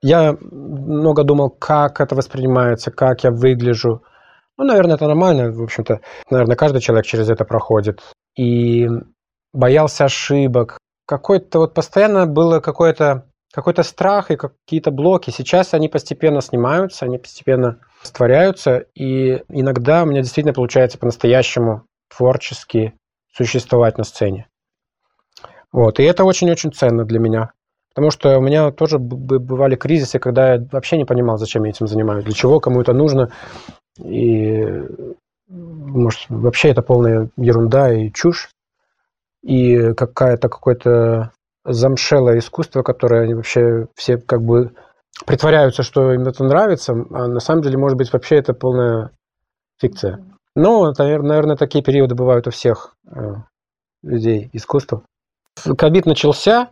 Я 0.00 0.36
много 0.40 1.24
думал, 1.24 1.50
как 1.50 2.00
это 2.00 2.14
воспринимается, 2.14 2.90
как 2.90 3.24
я 3.24 3.30
выгляжу. 3.30 4.02
Ну, 4.56 4.64
наверное, 4.64 4.96
это 4.96 5.06
нормально. 5.06 5.50
В 5.50 5.62
общем-то, 5.62 6.00
наверное, 6.30 6.56
каждый 6.56 6.80
человек 6.80 7.06
через 7.06 7.28
это 7.28 7.44
проходит. 7.44 8.00
И 8.36 8.88
боялся 9.52 10.04
ошибок. 10.04 10.78
Какой-то 11.06 11.58
вот 11.58 11.74
постоянно 11.74 12.26
было 12.26 12.60
какое-то 12.60 13.26
какой-то 13.54 13.84
страх 13.84 14.30
и 14.30 14.36
какие-то 14.36 14.90
блоки. 14.90 15.30
Сейчас 15.30 15.74
они 15.74 15.88
постепенно 15.88 16.40
снимаются, 16.40 17.04
они 17.04 17.18
постепенно 17.18 17.78
растворяются, 18.02 18.86
и 18.94 19.44
иногда 19.48 20.02
у 20.02 20.06
меня 20.06 20.22
действительно 20.22 20.52
получается 20.52 20.98
по-настоящему 20.98 21.84
творчески 22.14 22.94
существовать 23.32 23.96
на 23.96 24.04
сцене. 24.04 24.48
Вот, 25.70 26.00
и 26.00 26.02
это 26.02 26.24
очень-очень 26.24 26.72
ценно 26.72 27.04
для 27.04 27.20
меня. 27.20 27.52
Потому 27.94 28.10
что 28.10 28.38
у 28.38 28.40
меня 28.40 28.72
тоже 28.72 28.98
бывали 28.98 29.76
кризисы, 29.76 30.18
когда 30.18 30.54
я 30.54 30.66
вообще 30.72 30.96
не 30.96 31.04
понимал, 31.04 31.38
зачем 31.38 31.62
я 31.62 31.70
этим 31.70 31.86
занимаюсь, 31.86 32.24
для 32.24 32.34
чего 32.34 32.58
кому 32.58 32.80
это 32.80 32.92
нужно. 32.92 33.30
И, 34.02 34.82
может, 35.48 36.26
вообще 36.28 36.70
это 36.70 36.82
полная 36.82 37.28
ерунда 37.36 37.92
и 37.92 38.10
чушь. 38.10 38.50
И 39.44 39.92
какая-то 39.94 40.48
какой-то 40.48 41.30
замшелое 41.64 42.38
искусство, 42.38 42.82
которое 42.82 43.22
они 43.22 43.34
вообще 43.34 43.86
все 43.94 44.18
как 44.18 44.42
бы 44.42 44.74
притворяются, 45.26 45.82
что 45.82 46.12
им 46.12 46.22
это 46.22 46.44
нравится, 46.44 46.92
а 46.92 47.28
на 47.28 47.40
самом 47.40 47.62
деле, 47.62 47.78
может 47.78 47.96
быть, 47.96 48.12
вообще 48.12 48.36
это 48.36 48.52
полная 48.52 49.10
фикция. 49.80 50.24
Но, 50.54 50.92
наверное, 50.96 51.56
такие 51.56 51.82
периоды 51.82 52.14
бывают 52.14 52.46
у 52.46 52.50
всех 52.50 52.96
э, 53.10 53.34
людей 54.02 54.50
искусства. 54.52 55.02
Ковид 55.78 56.06
начался, 56.06 56.70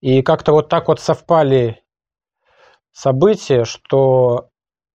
и 0.00 0.22
как-то 0.22 0.52
вот 0.52 0.68
так 0.68 0.88
вот 0.88 1.00
совпали 1.00 1.82
события, 2.92 3.64
что 3.64 4.48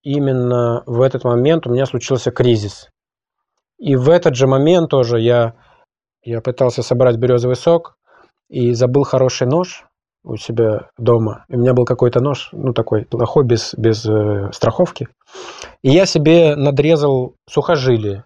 именно 0.04 0.84
в 0.86 1.02
этот 1.02 1.24
момент 1.24 1.68
у 1.68 1.72
меня 1.72 1.86
случился 1.86 2.32
кризис. 2.32 2.90
И 3.78 3.96
в 3.96 4.10
этот 4.10 4.36
же 4.36 4.46
момент 4.48 4.90
тоже 4.90 5.20
я, 5.20 5.56
я 6.22 6.42
пытался 6.42 6.84
собрать 6.84 7.18
березовый 7.18 7.56
сок, 7.56 7.98
и 8.50 8.74
забыл 8.74 9.04
хороший 9.04 9.48
нож 9.48 9.86
у 10.24 10.36
себя 10.36 10.90
дома. 10.98 11.46
И 11.48 11.56
у 11.56 11.60
меня 11.60 11.74
был 11.74 11.86
какой-то 11.86 12.20
нож, 12.20 12.50
ну, 12.52 12.74
такой 12.74 13.06
плохой, 13.06 13.46
без, 13.46 13.74
без 13.76 14.06
э, 14.06 14.50
страховки. 14.52 15.08
И 15.82 15.90
я 15.90 16.06
себе 16.06 16.56
надрезал 16.56 17.36
сухожилие. 17.50 18.26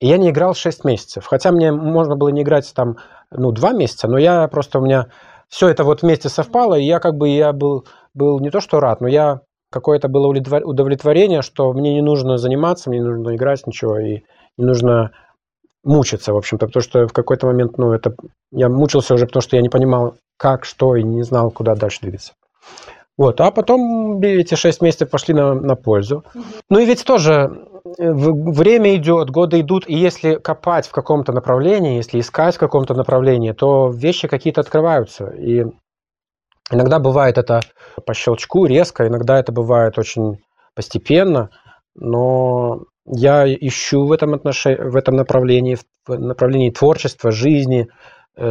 И 0.00 0.08
я 0.08 0.18
не 0.18 0.30
играл 0.30 0.54
6 0.54 0.84
месяцев. 0.84 1.26
Хотя 1.26 1.52
мне 1.52 1.72
можно 1.72 2.16
было 2.16 2.28
не 2.28 2.42
играть 2.42 2.72
там, 2.74 2.96
ну, 3.30 3.52
2 3.52 3.72
месяца, 3.72 4.08
но 4.08 4.18
я 4.18 4.48
просто 4.48 4.78
у 4.78 4.84
меня 4.84 5.06
все 5.48 5.68
это 5.68 5.84
вот 5.84 6.02
вместе 6.02 6.28
совпало, 6.28 6.74
и 6.74 6.84
я 6.84 6.98
как 6.98 7.14
бы 7.16 7.28
я 7.28 7.52
был, 7.52 7.86
был 8.14 8.40
не 8.40 8.50
то 8.50 8.60
что 8.60 8.80
рад, 8.80 9.00
но 9.00 9.06
я 9.06 9.42
какое-то 9.70 10.08
было 10.08 10.26
удовлетворение, 10.26 11.42
что 11.42 11.72
мне 11.72 11.94
не 11.94 12.02
нужно 12.02 12.36
заниматься, 12.36 12.90
мне 12.90 12.98
не 12.98 13.04
нужно 13.04 13.36
играть 13.36 13.66
ничего, 13.66 13.98
и 13.98 14.22
не 14.56 14.64
нужно 14.64 15.12
мучиться, 15.86 16.32
в 16.32 16.36
общем-то, 16.36 16.66
потому 16.66 16.82
что 16.82 17.06
в 17.06 17.12
какой-то 17.12 17.46
момент, 17.46 17.78
ну, 17.78 17.92
это 17.92 18.14
я 18.50 18.68
мучился 18.68 19.14
уже, 19.14 19.26
потому 19.26 19.40
что 19.40 19.56
я 19.56 19.62
не 19.62 19.68
понимал, 19.68 20.16
как, 20.36 20.64
что, 20.64 20.96
и 20.96 21.02
не 21.02 21.22
знал, 21.22 21.50
куда 21.50 21.74
дальше 21.74 22.00
двигаться. 22.02 22.32
Вот, 23.16 23.40
а 23.40 23.50
потом 23.50 24.20
эти 24.20 24.56
шесть 24.56 24.82
месяцев 24.82 25.08
пошли 25.08 25.32
на, 25.32 25.54
на 25.54 25.74
пользу. 25.74 26.24
Ну 26.68 26.80
и 26.80 26.84
ведь 26.84 27.04
тоже 27.04 27.66
э, 27.98 28.12
время 28.12 28.94
идет, 28.96 29.30
годы 29.30 29.60
идут, 29.60 29.88
и 29.88 29.94
если 29.94 30.34
копать 30.34 30.86
в 30.86 30.92
каком-то 30.92 31.32
направлении, 31.32 31.96
если 31.96 32.20
искать 32.20 32.56
в 32.56 32.58
каком-то 32.58 32.92
направлении, 32.94 33.52
то 33.52 33.88
вещи 33.88 34.28
какие-то 34.28 34.60
открываются. 34.60 35.28
И 35.28 35.64
иногда 36.70 36.98
бывает 36.98 37.38
это 37.38 37.60
по 38.04 38.12
щелчку, 38.12 38.66
резко, 38.66 39.06
иногда 39.06 39.38
это 39.38 39.52
бывает 39.52 39.98
очень 39.98 40.38
постепенно, 40.74 41.48
но 41.94 42.82
я 43.06 43.46
ищу 43.46 44.04
в 44.04 44.12
этом, 44.12 44.34
отношении, 44.34 44.78
в 44.78 44.96
этом 44.96 45.16
направлении, 45.16 45.78
в 46.06 46.18
направлении 46.18 46.70
творчества, 46.70 47.30
жизни, 47.30 47.88
э, 48.36 48.42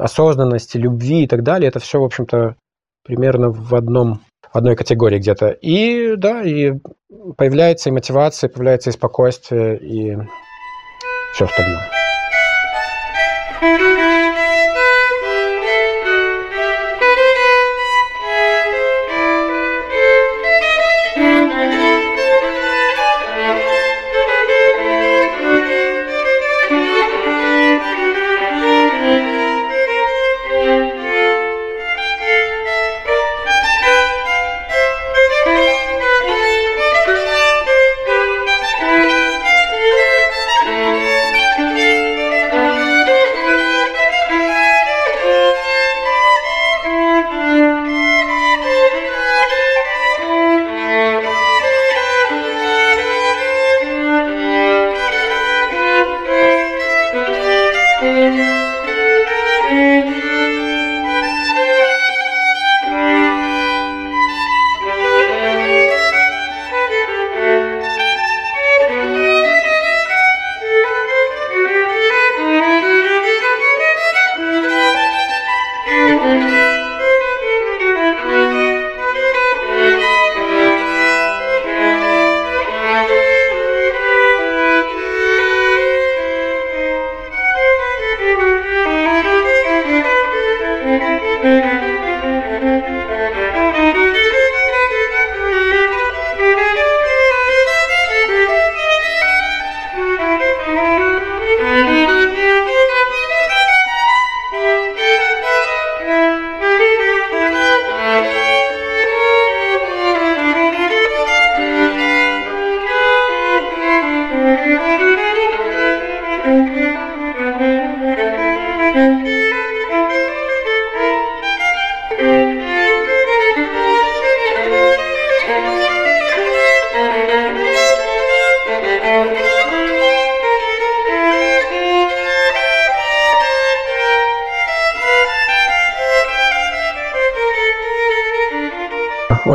осознанности, 0.00 0.78
любви 0.78 1.24
и 1.24 1.26
так 1.26 1.42
далее. 1.42 1.68
Это 1.68 1.80
все, 1.80 2.00
в 2.00 2.04
общем-то, 2.04 2.56
примерно 3.04 3.50
в 3.50 3.74
одном 3.74 4.20
одной 4.52 4.76
категории 4.76 5.18
где-то. 5.18 5.48
И 5.48 6.16
да, 6.16 6.42
и 6.42 6.74
появляется 7.36 7.90
и 7.90 7.92
мотивация, 7.92 8.48
появляется 8.48 8.90
и 8.90 8.92
спокойствие, 8.92 9.78
и 9.78 10.16
все 11.34 11.44
остальное. 11.44 11.86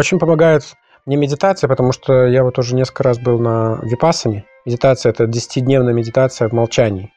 Очень 0.04 0.20
помогает 0.20 0.64
мне 1.06 1.16
медитация, 1.16 1.70
потому 1.70 1.94
что 1.94 2.28
я 2.28 2.44
вот 2.44 2.60
уже 2.60 2.76
несколько 2.76 3.04
раз 3.04 3.20
был 3.20 3.40
на 3.40 3.80
випасане. 3.84 4.44
Медитация– 4.66 5.10
это 5.12 5.24
10-дневная 5.24 5.94
медитация 5.94 6.50
в 6.50 6.52
молчании. 6.52 7.14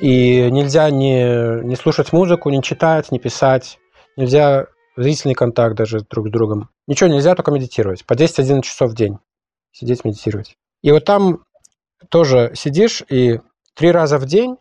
И 0.00 0.48
нельзя 0.50 0.88
не, 0.88 1.62
не 1.62 1.76
слушать 1.76 2.10
музыку, 2.10 2.48
не 2.48 2.62
читать, 2.62 3.12
не 3.12 3.18
писать. 3.18 3.78
Нельзя 4.16 4.68
зрительный 4.96 5.34
контакт 5.34 5.76
даже 5.76 6.06
друг 6.08 6.28
с 6.28 6.30
другом. 6.30 6.70
Ничего 6.86 7.10
нельзя, 7.10 7.34
только 7.34 7.50
медитировать. 7.50 8.06
По 8.06 8.14
10-11 8.14 8.62
часов 8.62 8.92
в 8.92 8.94
день 8.94 9.18
сидеть, 9.70 10.02
медитировать. 10.06 10.56
И 10.80 10.90
вот 10.90 11.04
там 11.04 11.44
тоже 12.08 12.52
сидишь, 12.54 13.02
и 13.10 13.40
три 13.74 13.90
раза 13.90 14.16
в 14.16 14.24
день 14.24 14.56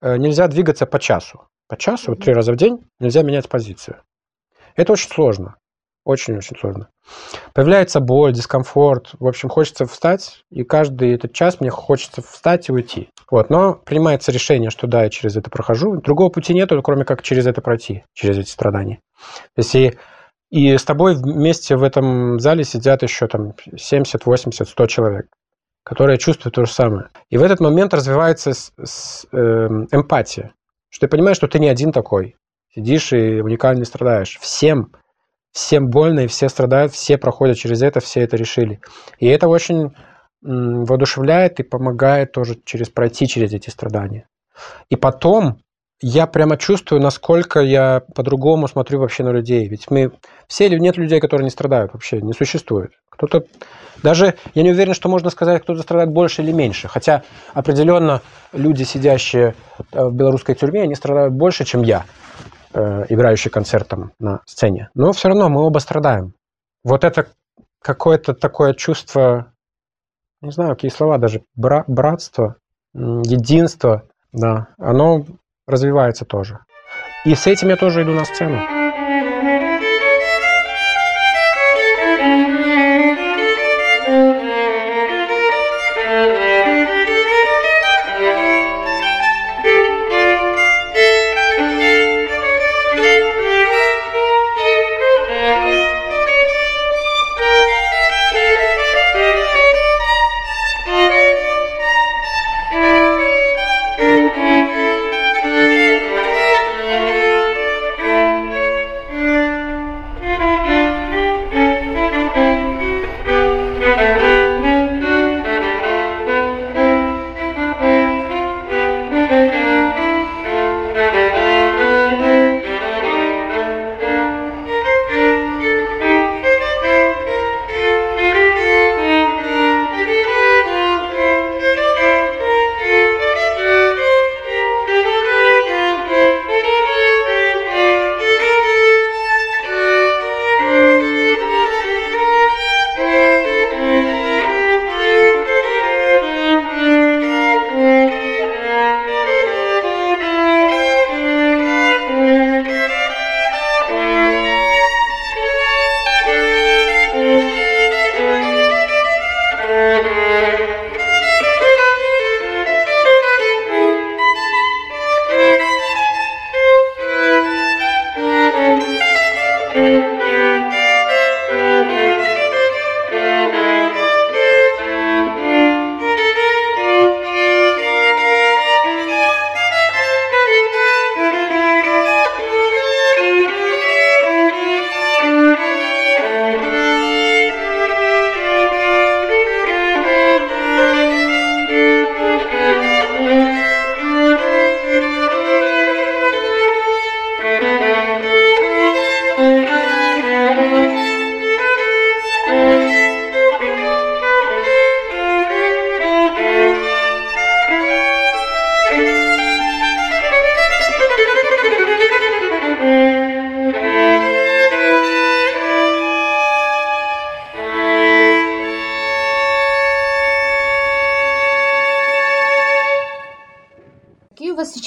э, 0.00 0.16
нельзя 0.16 0.46
двигаться 0.46 0.86
по 0.86 1.00
часу. 1.00 1.48
По 1.66 1.76
часу, 1.76 2.12
вот 2.12 2.20
три 2.20 2.32
раза 2.32 2.52
в 2.52 2.56
день 2.56 2.78
нельзя 3.00 3.24
менять 3.24 3.48
позицию. 3.48 4.00
Это 4.76 4.92
очень 4.92 5.10
сложно. 5.10 5.56
Очень-очень 6.04 6.56
сложно. 6.58 6.88
Появляется 7.52 8.00
боль, 8.00 8.32
дискомфорт. 8.32 9.14
В 9.18 9.26
общем, 9.26 9.48
хочется 9.48 9.84
встать, 9.84 10.44
и 10.50 10.64
каждый 10.64 11.14
этот 11.14 11.32
час 11.32 11.60
мне 11.60 11.70
хочется 11.70 12.22
встать 12.22 12.68
и 12.68 12.72
уйти. 12.72 13.10
Вот, 13.30 13.50
но 13.50 13.74
принимается 13.74 14.32
решение, 14.32 14.70
что 14.70 14.86
да, 14.86 15.04
я 15.04 15.10
через 15.10 15.36
это 15.36 15.50
прохожу. 15.50 16.00
Другого 16.00 16.30
пути 16.30 16.54
нету, 16.54 16.80
кроме 16.82 17.04
как 17.04 17.22
через 17.22 17.46
это 17.46 17.60
пройти, 17.60 18.04
через 18.14 18.38
эти 18.38 18.48
страдания. 18.48 19.00
То 19.54 19.58
есть 19.58 19.74
и, 19.74 19.98
и 20.50 20.76
с 20.76 20.84
тобой 20.84 21.14
вместе 21.14 21.76
в 21.76 21.82
этом 21.82 22.40
зале 22.40 22.64
сидят 22.64 23.02
еще 23.02 23.28
там 23.28 23.54
70, 23.76 24.24
80, 24.24 24.68
100 24.68 24.86
человек, 24.86 25.26
которые 25.84 26.18
чувствуют 26.18 26.54
то 26.54 26.64
же 26.64 26.72
самое. 26.72 27.08
И 27.28 27.36
в 27.36 27.42
этот 27.42 27.60
момент 27.60 27.92
развивается 27.92 28.54
с, 28.54 28.72
с, 28.82 29.26
э, 29.32 29.36
эмпатия, 29.92 30.54
что 30.88 31.06
ты 31.06 31.10
понимаешь, 31.10 31.36
что 31.36 31.46
ты 31.46 31.58
не 31.58 31.68
один 31.68 31.92
такой. 31.92 32.36
Сидишь 32.74 33.12
и 33.12 33.40
уникально 33.42 33.84
страдаешь. 33.84 34.38
Всем 34.40 34.92
всем 35.52 35.88
больно, 35.88 36.20
и 36.20 36.26
все 36.26 36.48
страдают, 36.48 36.92
все 36.92 37.18
проходят 37.18 37.58
через 37.58 37.82
это, 37.82 38.00
все 38.00 38.20
это 38.20 38.36
решили. 38.36 38.80
И 39.18 39.26
это 39.26 39.48
очень 39.48 39.94
воодушевляет 40.42 41.60
и 41.60 41.64
помогает 41.64 42.32
тоже 42.32 42.58
через 42.64 42.88
пройти 42.88 43.26
через 43.26 43.52
эти 43.52 43.68
страдания. 43.68 44.26
И 44.88 44.96
потом 44.96 45.58
я 46.02 46.26
прямо 46.26 46.56
чувствую, 46.56 47.02
насколько 47.02 47.60
я 47.60 48.02
по-другому 48.14 48.68
смотрю 48.68 49.00
вообще 49.00 49.22
на 49.22 49.30
людей. 49.30 49.68
Ведь 49.68 49.90
мы 49.90 50.12
все 50.46 50.66
или 50.66 50.78
нет 50.78 50.96
людей, 50.96 51.20
которые 51.20 51.44
не 51.44 51.50
страдают 51.50 51.92
вообще, 51.92 52.22
не 52.22 52.32
существует. 52.32 52.92
Кто-то 53.10 53.44
даже 54.02 54.34
я 54.54 54.62
не 54.62 54.70
уверен, 54.70 54.94
что 54.94 55.10
можно 55.10 55.28
сказать, 55.28 55.62
кто-то 55.62 55.82
страдает 55.82 56.10
больше 56.10 56.42
или 56.42 56.52
меньше. 56.52 56.88
Хотя 56.88 57.22
определенно 57.52 58.22
люди, 58.52 58.82
сидящие 58.82 59.54
э, 59.92 60.04
в 60.04 60.14
белорусской 60.14 60.54
тюрьме, 60.54 60.82
они 60.82 60.94
страдают 60.94 61.34
больше, 61.34 61.66
чем 61.66 61.82
я. 61.82 62.06
Э, 62.72 63.04
играющий 63.08 63.50
концертом 63.50 64.12
на 64.20 64.42
сцене. 64.46 64.90
Но 64.94 65.12
все 65.12 65.26
равно 65.26 65.48
мы 65.48 65.62
оба 65.62 65.80
страдаем. 65.80 66.34
Вот 66.84 67.02
это 67.02 67.26
какое-то 67.82 68.32
такое 68.32 68.74
чувство, 68.74 69.52
не 70.40 70.52
знаю, 70.52 70.76
какие 70.76 70.92
слова 70.92 71.18
даже, 71.18 71.42
бра- 71.56 71.82
братство, 71.88 72.54
единство, 72.94 74.04
да, 74.32 74.68
оно 74.78 75.26
развивается 75.66 76.24
тоже. 76.24 76.60
И 77.24 77.34
с 77.34 77.48
этим 77.48 77.70
я 77.70 77.76
тоже 77.76 78.04
иду 78.04 78.12
на 78.12 78.24
сцену. 78.24 78.60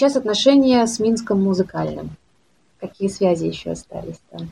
Сейчас 0.04 0.18
отношения 0.18 0.86
с 0.86 1.00
Минском 1.00 1.42
музыкальным? 1.42 2.10
Какие 2.78 3.08
связи 3.08 3.46
еще 3.46 3.72
остались 3.72 4.22
там? 4.30 4.50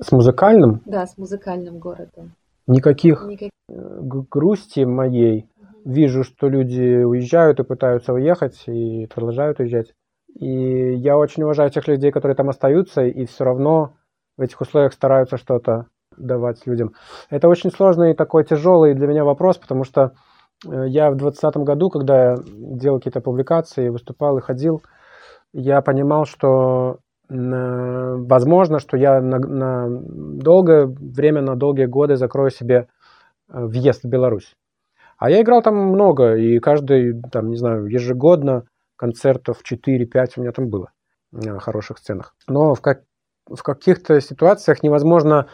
С 0.00 0.12
музыкальным? 0.12 0.80
Да, 0.84 1.04
с 1.06 1.18
музыкальным 1.18 1.78
городом. 1.78 2.32
Никаких, 2.68 3.26
Никаких. 3.26 3.50
Э, 3.68 3.98
грусти 4.00 4.84
моей. 4.84 5.48
Угу. 5.84 5.92
Вижу, 5.92 6.22
что 6.22 6.48
люди 6.48 7.02
уезжают 7.02 7.58
и 7.58 7.64
пытаются 7.64 8.12
уехать, 8.12 8.62
и 8.68 9.08
продолжают 9.12 9.58
уезжать. 9.58 9.92
И 10.38 10.94
я 10.94 11.18
очень 11.18 11.42
уважаю 11.42 11.70
тех 11.70 11.88
людей, 11.88 12.12
которые 12.12 12.36
там 12.36 12.48
остаются, 12.48 13.02
и 13.02 13.26
все 13.26 13.42
равно 13.42 13.94
в 14.38 14.42
этих 14.42 14.60
условиях 14.60 14.92
стараются 14.92 15.36
что-то 15.36 15.86
давать 16.16 16.64
людям. 16.64 16.92
Это 17.28 17.48
очень 17.48 17.72
сложный 17.72 18.12
и 18.12 18.16
такой 18.16 18.44
тяжелый 18.44 18.94
для 18.94 19.08
меня 19.08 19.24
вопрос, 19.24 19.58
потому 19.58 19.82
что 19.82 20.12
я 20.64 21.10
в 21.10 21.16
2020 21.16 21.56
году, 21.58 21.90
когда 21.90 22.36
делал 22.46 22.98
какие-то 22.98 23.20
публикации, 23.20 23.88
выступал 23.88 24.38
и 24.38 24.42
ходил, 24.42 24.82
я 25.52 25.80
понимал, 25.82 26.24
что 26.24 26.98
возможно, 27.28 28.78
что 28.78 28.96
я 28.96 29.20
на, 29.20 29.38
на 29.38 29.86
долгое 29.88 30.86
время, 30.86 31.40
на 31.40 31.56
долгие 31.56 31.86
годы 31.86 32.16
закрою 32.16 32.50
себе 32.50 32.88
э, 33.48 33.64
въезд 33.64 34.04
в 34.04 34.08
Беларусь. 34.08 34.54
А 35.16 35.30
я 35.30 35.40
играл 35.40 35.62
там 35.62 35.76
много, 35.76 36.34
и 36.34 36.58
каждый, 36.58 37.22
там, 37.30 37.48
не 37.48 37.56
знаю, 37.56 37.86
ежегодно 37.86 38.64
концертов 38.96 39.62
4-5 39.62 40.32
у 40.36 40.40
меня 40.42 40.52
там 40.52 40.68
было 40.68 40.90
на 41.30 41.58
хороших 41.58 41.98
сценах. 41.98 42.34
Но 42.48 42.74
в, 42.74 42.80
как, 42.80 43.02
в 43.48 43.62
каких-то 43.62 44.20
ситуациях 44.20 44.82
невозможно 44.82 45.46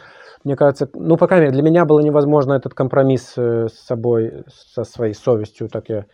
мне 0.43 0.55
кажется, 0.55 0.89
ну, 0.93 1.17
по 1.17 1.27
крайней 1.27 1.47
мере, 1.47 1.61
для 1.61 1.63
меня 1.69 1.85
было 1.85 1.99
невозможно 1.99 2.53
этот 2.53 2.73
компромисс 2.73 3.33
э, 3.37 3.67
с 3.67 3.79
собой, 3.79 4.43
со 4.47 4.83
своей 4.83 5.13
совестью, 5.13 5.69
так 5.69 5.89
я 5.89 6.05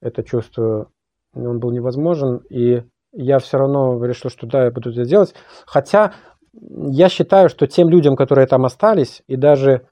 это 0.00 0.22
чувствую, 0.22 0.88
он 1.34 1.60
был 1.60 1.70
невозможен, 1.70 2.38
и 2.50 2.82
я 3.12 3.38
все 3.38 3.58
равно 3.58 4.04
решил, 4.04 4.30
что 4.30 4.46
да, 4.46 4.64
я 4.64 4.70
буду 4.70 4.90
это 4.90 5.04
делать. 5.04 5.34
Хотя 5.66 6.12
я 6.52 7.08
считаю, 7.08 7.48
что 7.48 7.66
тем 7.66 7.88
людям, 7.88 8.16
которые 8.16 8.46
там 8.46 8.64
остались, 8.64 9.22
и 9.26 9.36
даже 9.36 9.86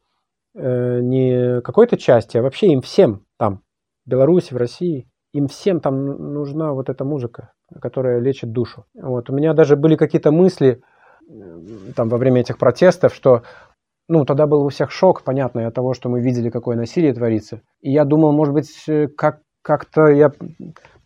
э, 0.55 1.01
не 1.01 1.61
какой-то 1.63 1.97
части, 1.97 2.37
а 2.39 2.43
вообще 2.43 2.69
им 2.69 2.81
всем 2.81 3.25
там, 3.39 3.63
в 4.05 4.11
Беларуси, 4.11 4.53
в 4.53 4.57
России, 4.57 5.09
им 5.33 5.47
всем 5.47 5.81
там 5.81 6.33
нужна 6.35 6.73
вот 6.73 6.89
эта 6.89 7.05
музыка, 7.05 7.53
которая 7.81 8.21
лечит 8.21 8.53
душу. 8.53 8.85
Вот. 8.95 9.31
У 9.31 9.35
меня 9.35 9.55
даже 9.55 9.77
были 9.77 9.97
какие-то 9.97 10.33
мысли 10.33 10.83
там 11.95 12.09
во 12.09 12.19
время 12.19 12.41
этих 12.41 12.59
протестов, 12.59 13.15
что 13.15 13.43
ну, 14.09 14.25
тогда 14.25 14.47
был 14.47 14.65
у 14.65 14.69
всех 14.71 14.91
шок, 14.91 15.23
понятно, 15.23 15.67
от 15.67 15.75
того, 15.75 15.95
что 15.95 16.09
мы 16.09 16.21
видели, 16.21 16.51
какое 16.51 16.77
насилие 16.77 17.15
творится. 17.15 17.63
И 17.81 17.93
я 17.93 18.05
думал, 18.05 18.33
может 18.33 18.53
быть, 18.53 18.69
э, 18.89 19.07
как, 19.07 19.43
как-то 19.63 20.09
я, 20.09 20.33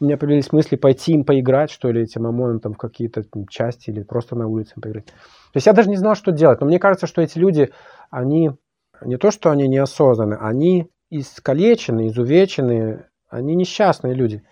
у 0.01 0.05
меня 0.05 0.17
появились 0.17 0.53
мысли 0.53 0.77
пойти 0.77 1.13
им 1.13 1.25
поиграть, 1.25 1.71
что 1.71 1.91
ли, 1.91 2.03
этим 2.03 2.27
ОМОНам 2.27 2.61
там 2.61 2.73
в 2.73 2.79
какие-то 2.79 3.25
части 3.51 3.91
или 3.91 4.03
просто 4.03 4.37
на 4.37 4.49
улице 4.49 4.81
поиграть. 4.81 5.07
То 5.07 5.57
есть 5.57 5.67
я 5.67 5.75
даже 5.75 5.91
не 5.91 5.97
знал, 5.97 6.15
что 6.15 6.33
делать. 6.33 6.61
Но 6.61 6.67
мне 6.67 6.79
кажется, 6.79 7.07
что 7.07 7.21
эти 7.21 7.39
люди, 7.39 7.71
они 8.11 8.53
не 9.03 9.19
то, 9.19 9.31
что 9.31 9.51
они 9.51 9.69
неосознанны, 9.69 10.39
они 10.41 10.89
искалечены, 11.11 12.09
изувечены, 12.09 13.05
они 13.29 13.55
несчастные 13.55 14.15
люди, 14.15 14.43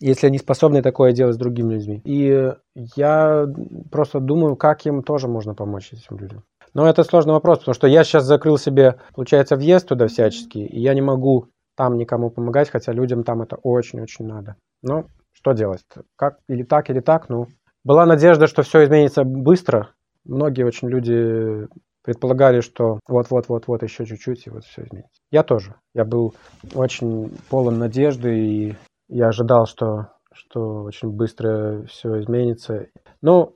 если 0.00 0.26
они 0.26 0.38
способны 0.38 0.82
такое 0.82 1.12
делать 1.12 1.34
с 1.34 1.38
другими 1.38 1.74
людьми. 1.74 2.02
И 2.04 2.52
я 2.96 3.46
просто 3.90 4.20
думаю, 4.20 4.56
как 4.56 4.84
им 4.86 5.02
тоже 5.02 5.28
можно 5.28 5.54
помочь 5.54 5.92
этим 5.92 6.18
людям. 6.18 6.44
Но 6.74 6.88
это 6.88 7.04
сложный 7.04 7.34
вопрос, 7.34 7.60
потому 7.60 7.74
что 7.74 7.86
я 7.86 8.02
сейчас 8.04 8.24
закрыл 8.24 8.58
себе, 8.58 8.96
получается, 9.14 9.56
въезд 9.56 9.88
туда 9.88 10.08
всячески, 10.08 10.58
и 10.58 10.80
я 10.80 10.94
не 10.94 11.02
могу 11.02 11.46
там 11.76 11.96
никому 11.96 12.30
помогать, 12.30 12.70
хотя 12.70 12.92
людям 12.92 13.22
там 13.22 13.42
это 13.42 13.56
очень-очень 13.56 14.26
надо. 14.26 14.56
Но 14.82 15.06
что 15.32 15.52
делать? 15.52 15.84
Как 16.16 16.38
или 16.48 16.62
так, 16.62 16.90
или 16.90 17.00
так, 17.00 17.28
ну. 17.28 17.46
Была 17.84 18.06
надежда, 18.06 18.46
что 18.46 18.62
все 18.62 18.84
изменится 18.84 19.24
быстро, 19.24 19.90
Многие 20.24 20.64
очень 20.64 20.88
люди 20.88 21.68
предполагали, 22.02 22.60
что 22.60 22.98
вот-вот-вот-вот 23.06 23.82
еще 23.82 24.06
чуть-чуть, 24.06 24.46
и 24.46 24.50
вот 24.50 24.64
все 24.64 24.82
изменится. 24.82 25.20
Я 25.30 25.42
тоже. 25.42 25.74
Я 25.94 26.04
был 26.04 26.34
очень 26.74 27.30
полон 27.50 27.78
надежды, 27.78 28.38
и 28.38 28.74
я 29.14 29.28
ожидал, 29.28 29.66
что, 29.66 30.08
что 30.32 30.82
очень 30.82 31.10
быстро 31.10 31.84
все 31.88 32.18
изменится. 32.18 32.88
Но 33.22 33.52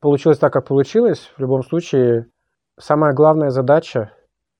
получилось 0.00 0.38
так, 0.38 0.52
как 0.52 0.66
получилось. 0.66 1.30
В 1.36 1.40
любом 1.40 1.62
случае, 1.62 2.26
самая 2.80 3.14
главная 3.14 3.50
задача 3.50 4.12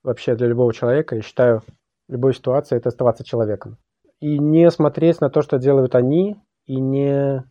вообще 0.04 0.36
для 0.36 0.46
любого 0.46 0.72
человека, 0.72 1.16
я 1.16 1.22
считаю, 1.22 1.60
в 1.60 2.12
любой 2.12 2.34
ситуации, 2.34 2.76
это 2.76 2.90
оставаться 2.90 3.24
человеком. 3.24 3.78
И 4.20 4.38
не 4.38 4.70
смотреть 4.70 5.20
на 5.20 5.28
то, 5.28 5.42
что 5.42 5.58
делают 5.58 5.96
они, 5.96 6.40
и 6.66 6.80
не 6.80 7.42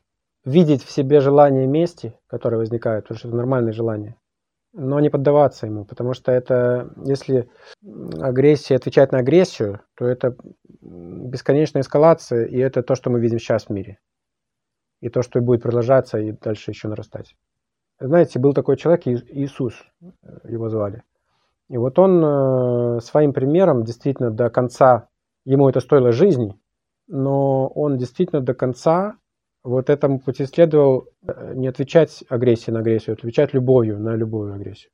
видеть 0.45 0.85
в 0.85 0.91
себе 0.91 1.19
желание 1.19 1.67
мести, 1.67 2.17
которое 2.27 2.55
возникает, 2.55 3.03
потому 3.03 3.17
что 3.17 3.27
это 3.27 3.35
нормальное 3.35 3.73
желание, 3.73 4.15
но 4.73 4.99
не 4.99 5.09
поддаваться 5.09 5.65
ему, 5.65 5.85
потому 5.85 6.13
что 6.13 6.31
это, 6.31 6.91
если 7.03 7.49
агрессия 8.19 8.75
отвечать 8.75 9.11
на 9.11 9.19
агрессию, 9.19 9.81
то 9.95 10.05
это 10.05 10.35
бесконечная 10.81 11.81
эскалация, 11.81 12.45
и 12.45 12.57
это 12.57 12.81
то, 12.81 12.95
что 12.95 13.09
мы 13.09 13.19
видим 13.19 13.39
сейчас 13.39 13.65
в 13.65 13.69
мире. 13.69 13.99
И 15.01 15.09
то, 15.09 15.23
что 15.23 15.41
будет 15.41 15.63
продолжаться 15.63 16.19
и 16.19 16.31
дальше 16.31 16.71
еще 16.71 16.87
нарастать. 16.87 17.35
Знаете, 17.99 18.39
был 18.39 18.53
такой 18.53 18.77
человек, 18.77 19.07
Иисус 19.07 19.73
его 20.43 20.69
звали. 20.69 21.03
И 21.69 21.77
вот 21.77 21.97
он 21.99 22.23
э, 22.23 22.99
своим 22.99 23.31
примером 23.31 23.83
действительно 23.83 24.29
до 24.29 24.49
конца, 24.49 25.07
ему 25.45 25.69
это 25.69 25.79
стоило 25.79 26.11
жизни, 26.11 26.59
но 27.07 27.67
он 27.67 27.97
действительно 27.97 28.41
до 28.41 28.53
конца 28.53 29.15
вот 29.63 29.89
этому 29.89 30.19
пути 30.19 30.45
следовал 30.45 31.07
э, 31.25 31.53
не 31.55 31.67
отвечать 31.67 32.23
агрессией 32.29 32.73
на 32.73 32.79
агрессию, 32.79 33.13
а 33.13 33.17
отвечать 33.17 33.53
любовью 33.53 33.99
на 33.99 34.15
любую 34.15 34.53
агрессию. 34.53 34.91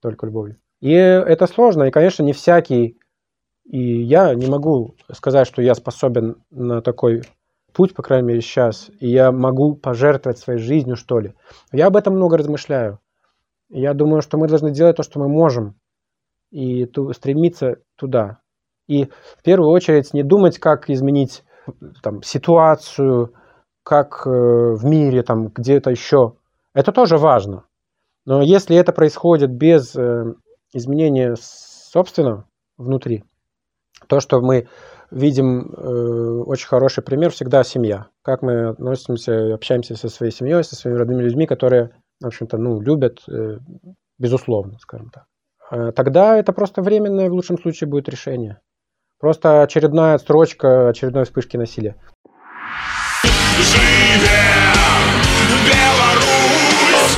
Только 0.00 0.26
любовью. 0.26 0.56
И 0.80 0.92
это 0.92 1.46
сложно, 1.46 1.84
и, 1.84 1.90
конечно, 1.90 2.22
не 2.22 2.32
всякий, 2.32 2.98
и 3.64 4.02
я 4.02 4.34
не 4.34 4.46
могу 4.46 4.96
сказать, 5.12 5.46
что 5.46 5.62
я 5.62 5.74
способен 5.74 6.42
на 6.50 6.80
такой 6.80 7.22
путь, 7.72 7.94
по 7.94 8.02
крайней 8.02 8.28
мере, 8.28 8.40
сейчас, 8.40 8.90
и 8.98 9.08
я 9.08 9.30
могу 9.30 9.74
пожертвовать 9.74 10.38
своей 10.38 10.58
жизнью, 10.58 10.96
что 10.96 11.20
ли. 11.20 11.34
Я 11.70 11.86
об 11.86 11.96
этом 11.96 12.14
много 12.14 12.36
размышляю. 12.36 12.98
Я 13.68 13.94
думаю, 13.94 14.22
что 14.22 14.38
мы 14.38 14.48
должны 14.48 14.72
делать 14.72 14.96
то, 14.96 15.02
что 15.02 15.20
мы 15.20 15.28
можем, 15.28 15.76
и 16.50 16.86
ту, 16.86 17.12
стремиться 17.12 17.76
туда. 17.96 18.40
И 18.88 19.04
в 19.04 19.42
первую 19.44 19.70
очередь 19.70 20.12
не 20.12 20.24
думать, 20.24 20.58
как 20.58 20.90
изменить 20.90 21.44
там, 22.02 22.22
ситуацию, 22.22 23.32
как 23.90 24.22
э, 24.24 24.30
в 24.30 24.84
мире, 24.84 25.24
там 25.24 25.48
где-то 25.48 25.90
еще. 25.90 26.34
Это 26.74 26.92
тоже 26.92 27.18
важно. 27.18 27.64
Но 28.24 28.40
если 28.40 28.76
это 28.76 28.92
происходит 28.92 29.50
без 29.50 29.96
э, 29.96 30.32
изменения 30.72 31.34
собственного 31.36 32.44
внутри, 32.78 33.24
то, 34.06 34.20
что 34.20 34.40
мы 34.42 34.68
видим 35.10 35.72
э, 35.72 36.42
очень 36.46 36.68
хороший 36.68 37.02
пример, 37.02 37.32
всегда 37.32 37.64
семья. 37.64 38.06
Как 38.22 38.42
мы 38.42 38.68
относимся, 38.68 39.52
общаемся 39.52 39.96
со 39.96 40.08
своей 40.08 40.30
семьей, 40.30 40.62
со 40.62 40.76
своими 40.76 40.98
родными 40.98 41.22
людьми, 41.22 41.48
которые, 41.48 41.90
в 42.20 42.26
общем-то, 42.26 42.58
ну, 42.58 42.80
любят, 42.80 43.24
безусловно, 44.20 44.78
скажем 44.78 45.10
так. 45.10 45.94
Тогда 45.96 46.36
это 46.36 46.52
просто 46.52 46.80
временное, 46.80 47.28
в 47.28 47.32
лучшем 47.32 47.58
случае, 47.58 47.90
будет 47.90 48.08
решение. 48.08 48.60
Просто 49.18 49.62
очередная 49.62 50.18
строчка 50.18 50.90
очередной 50.90 51.24
вспышки 51.24 51.56
насилия. 51.56 51.96
Живе 53.60 54.40
Беларусь! 55.66 57.16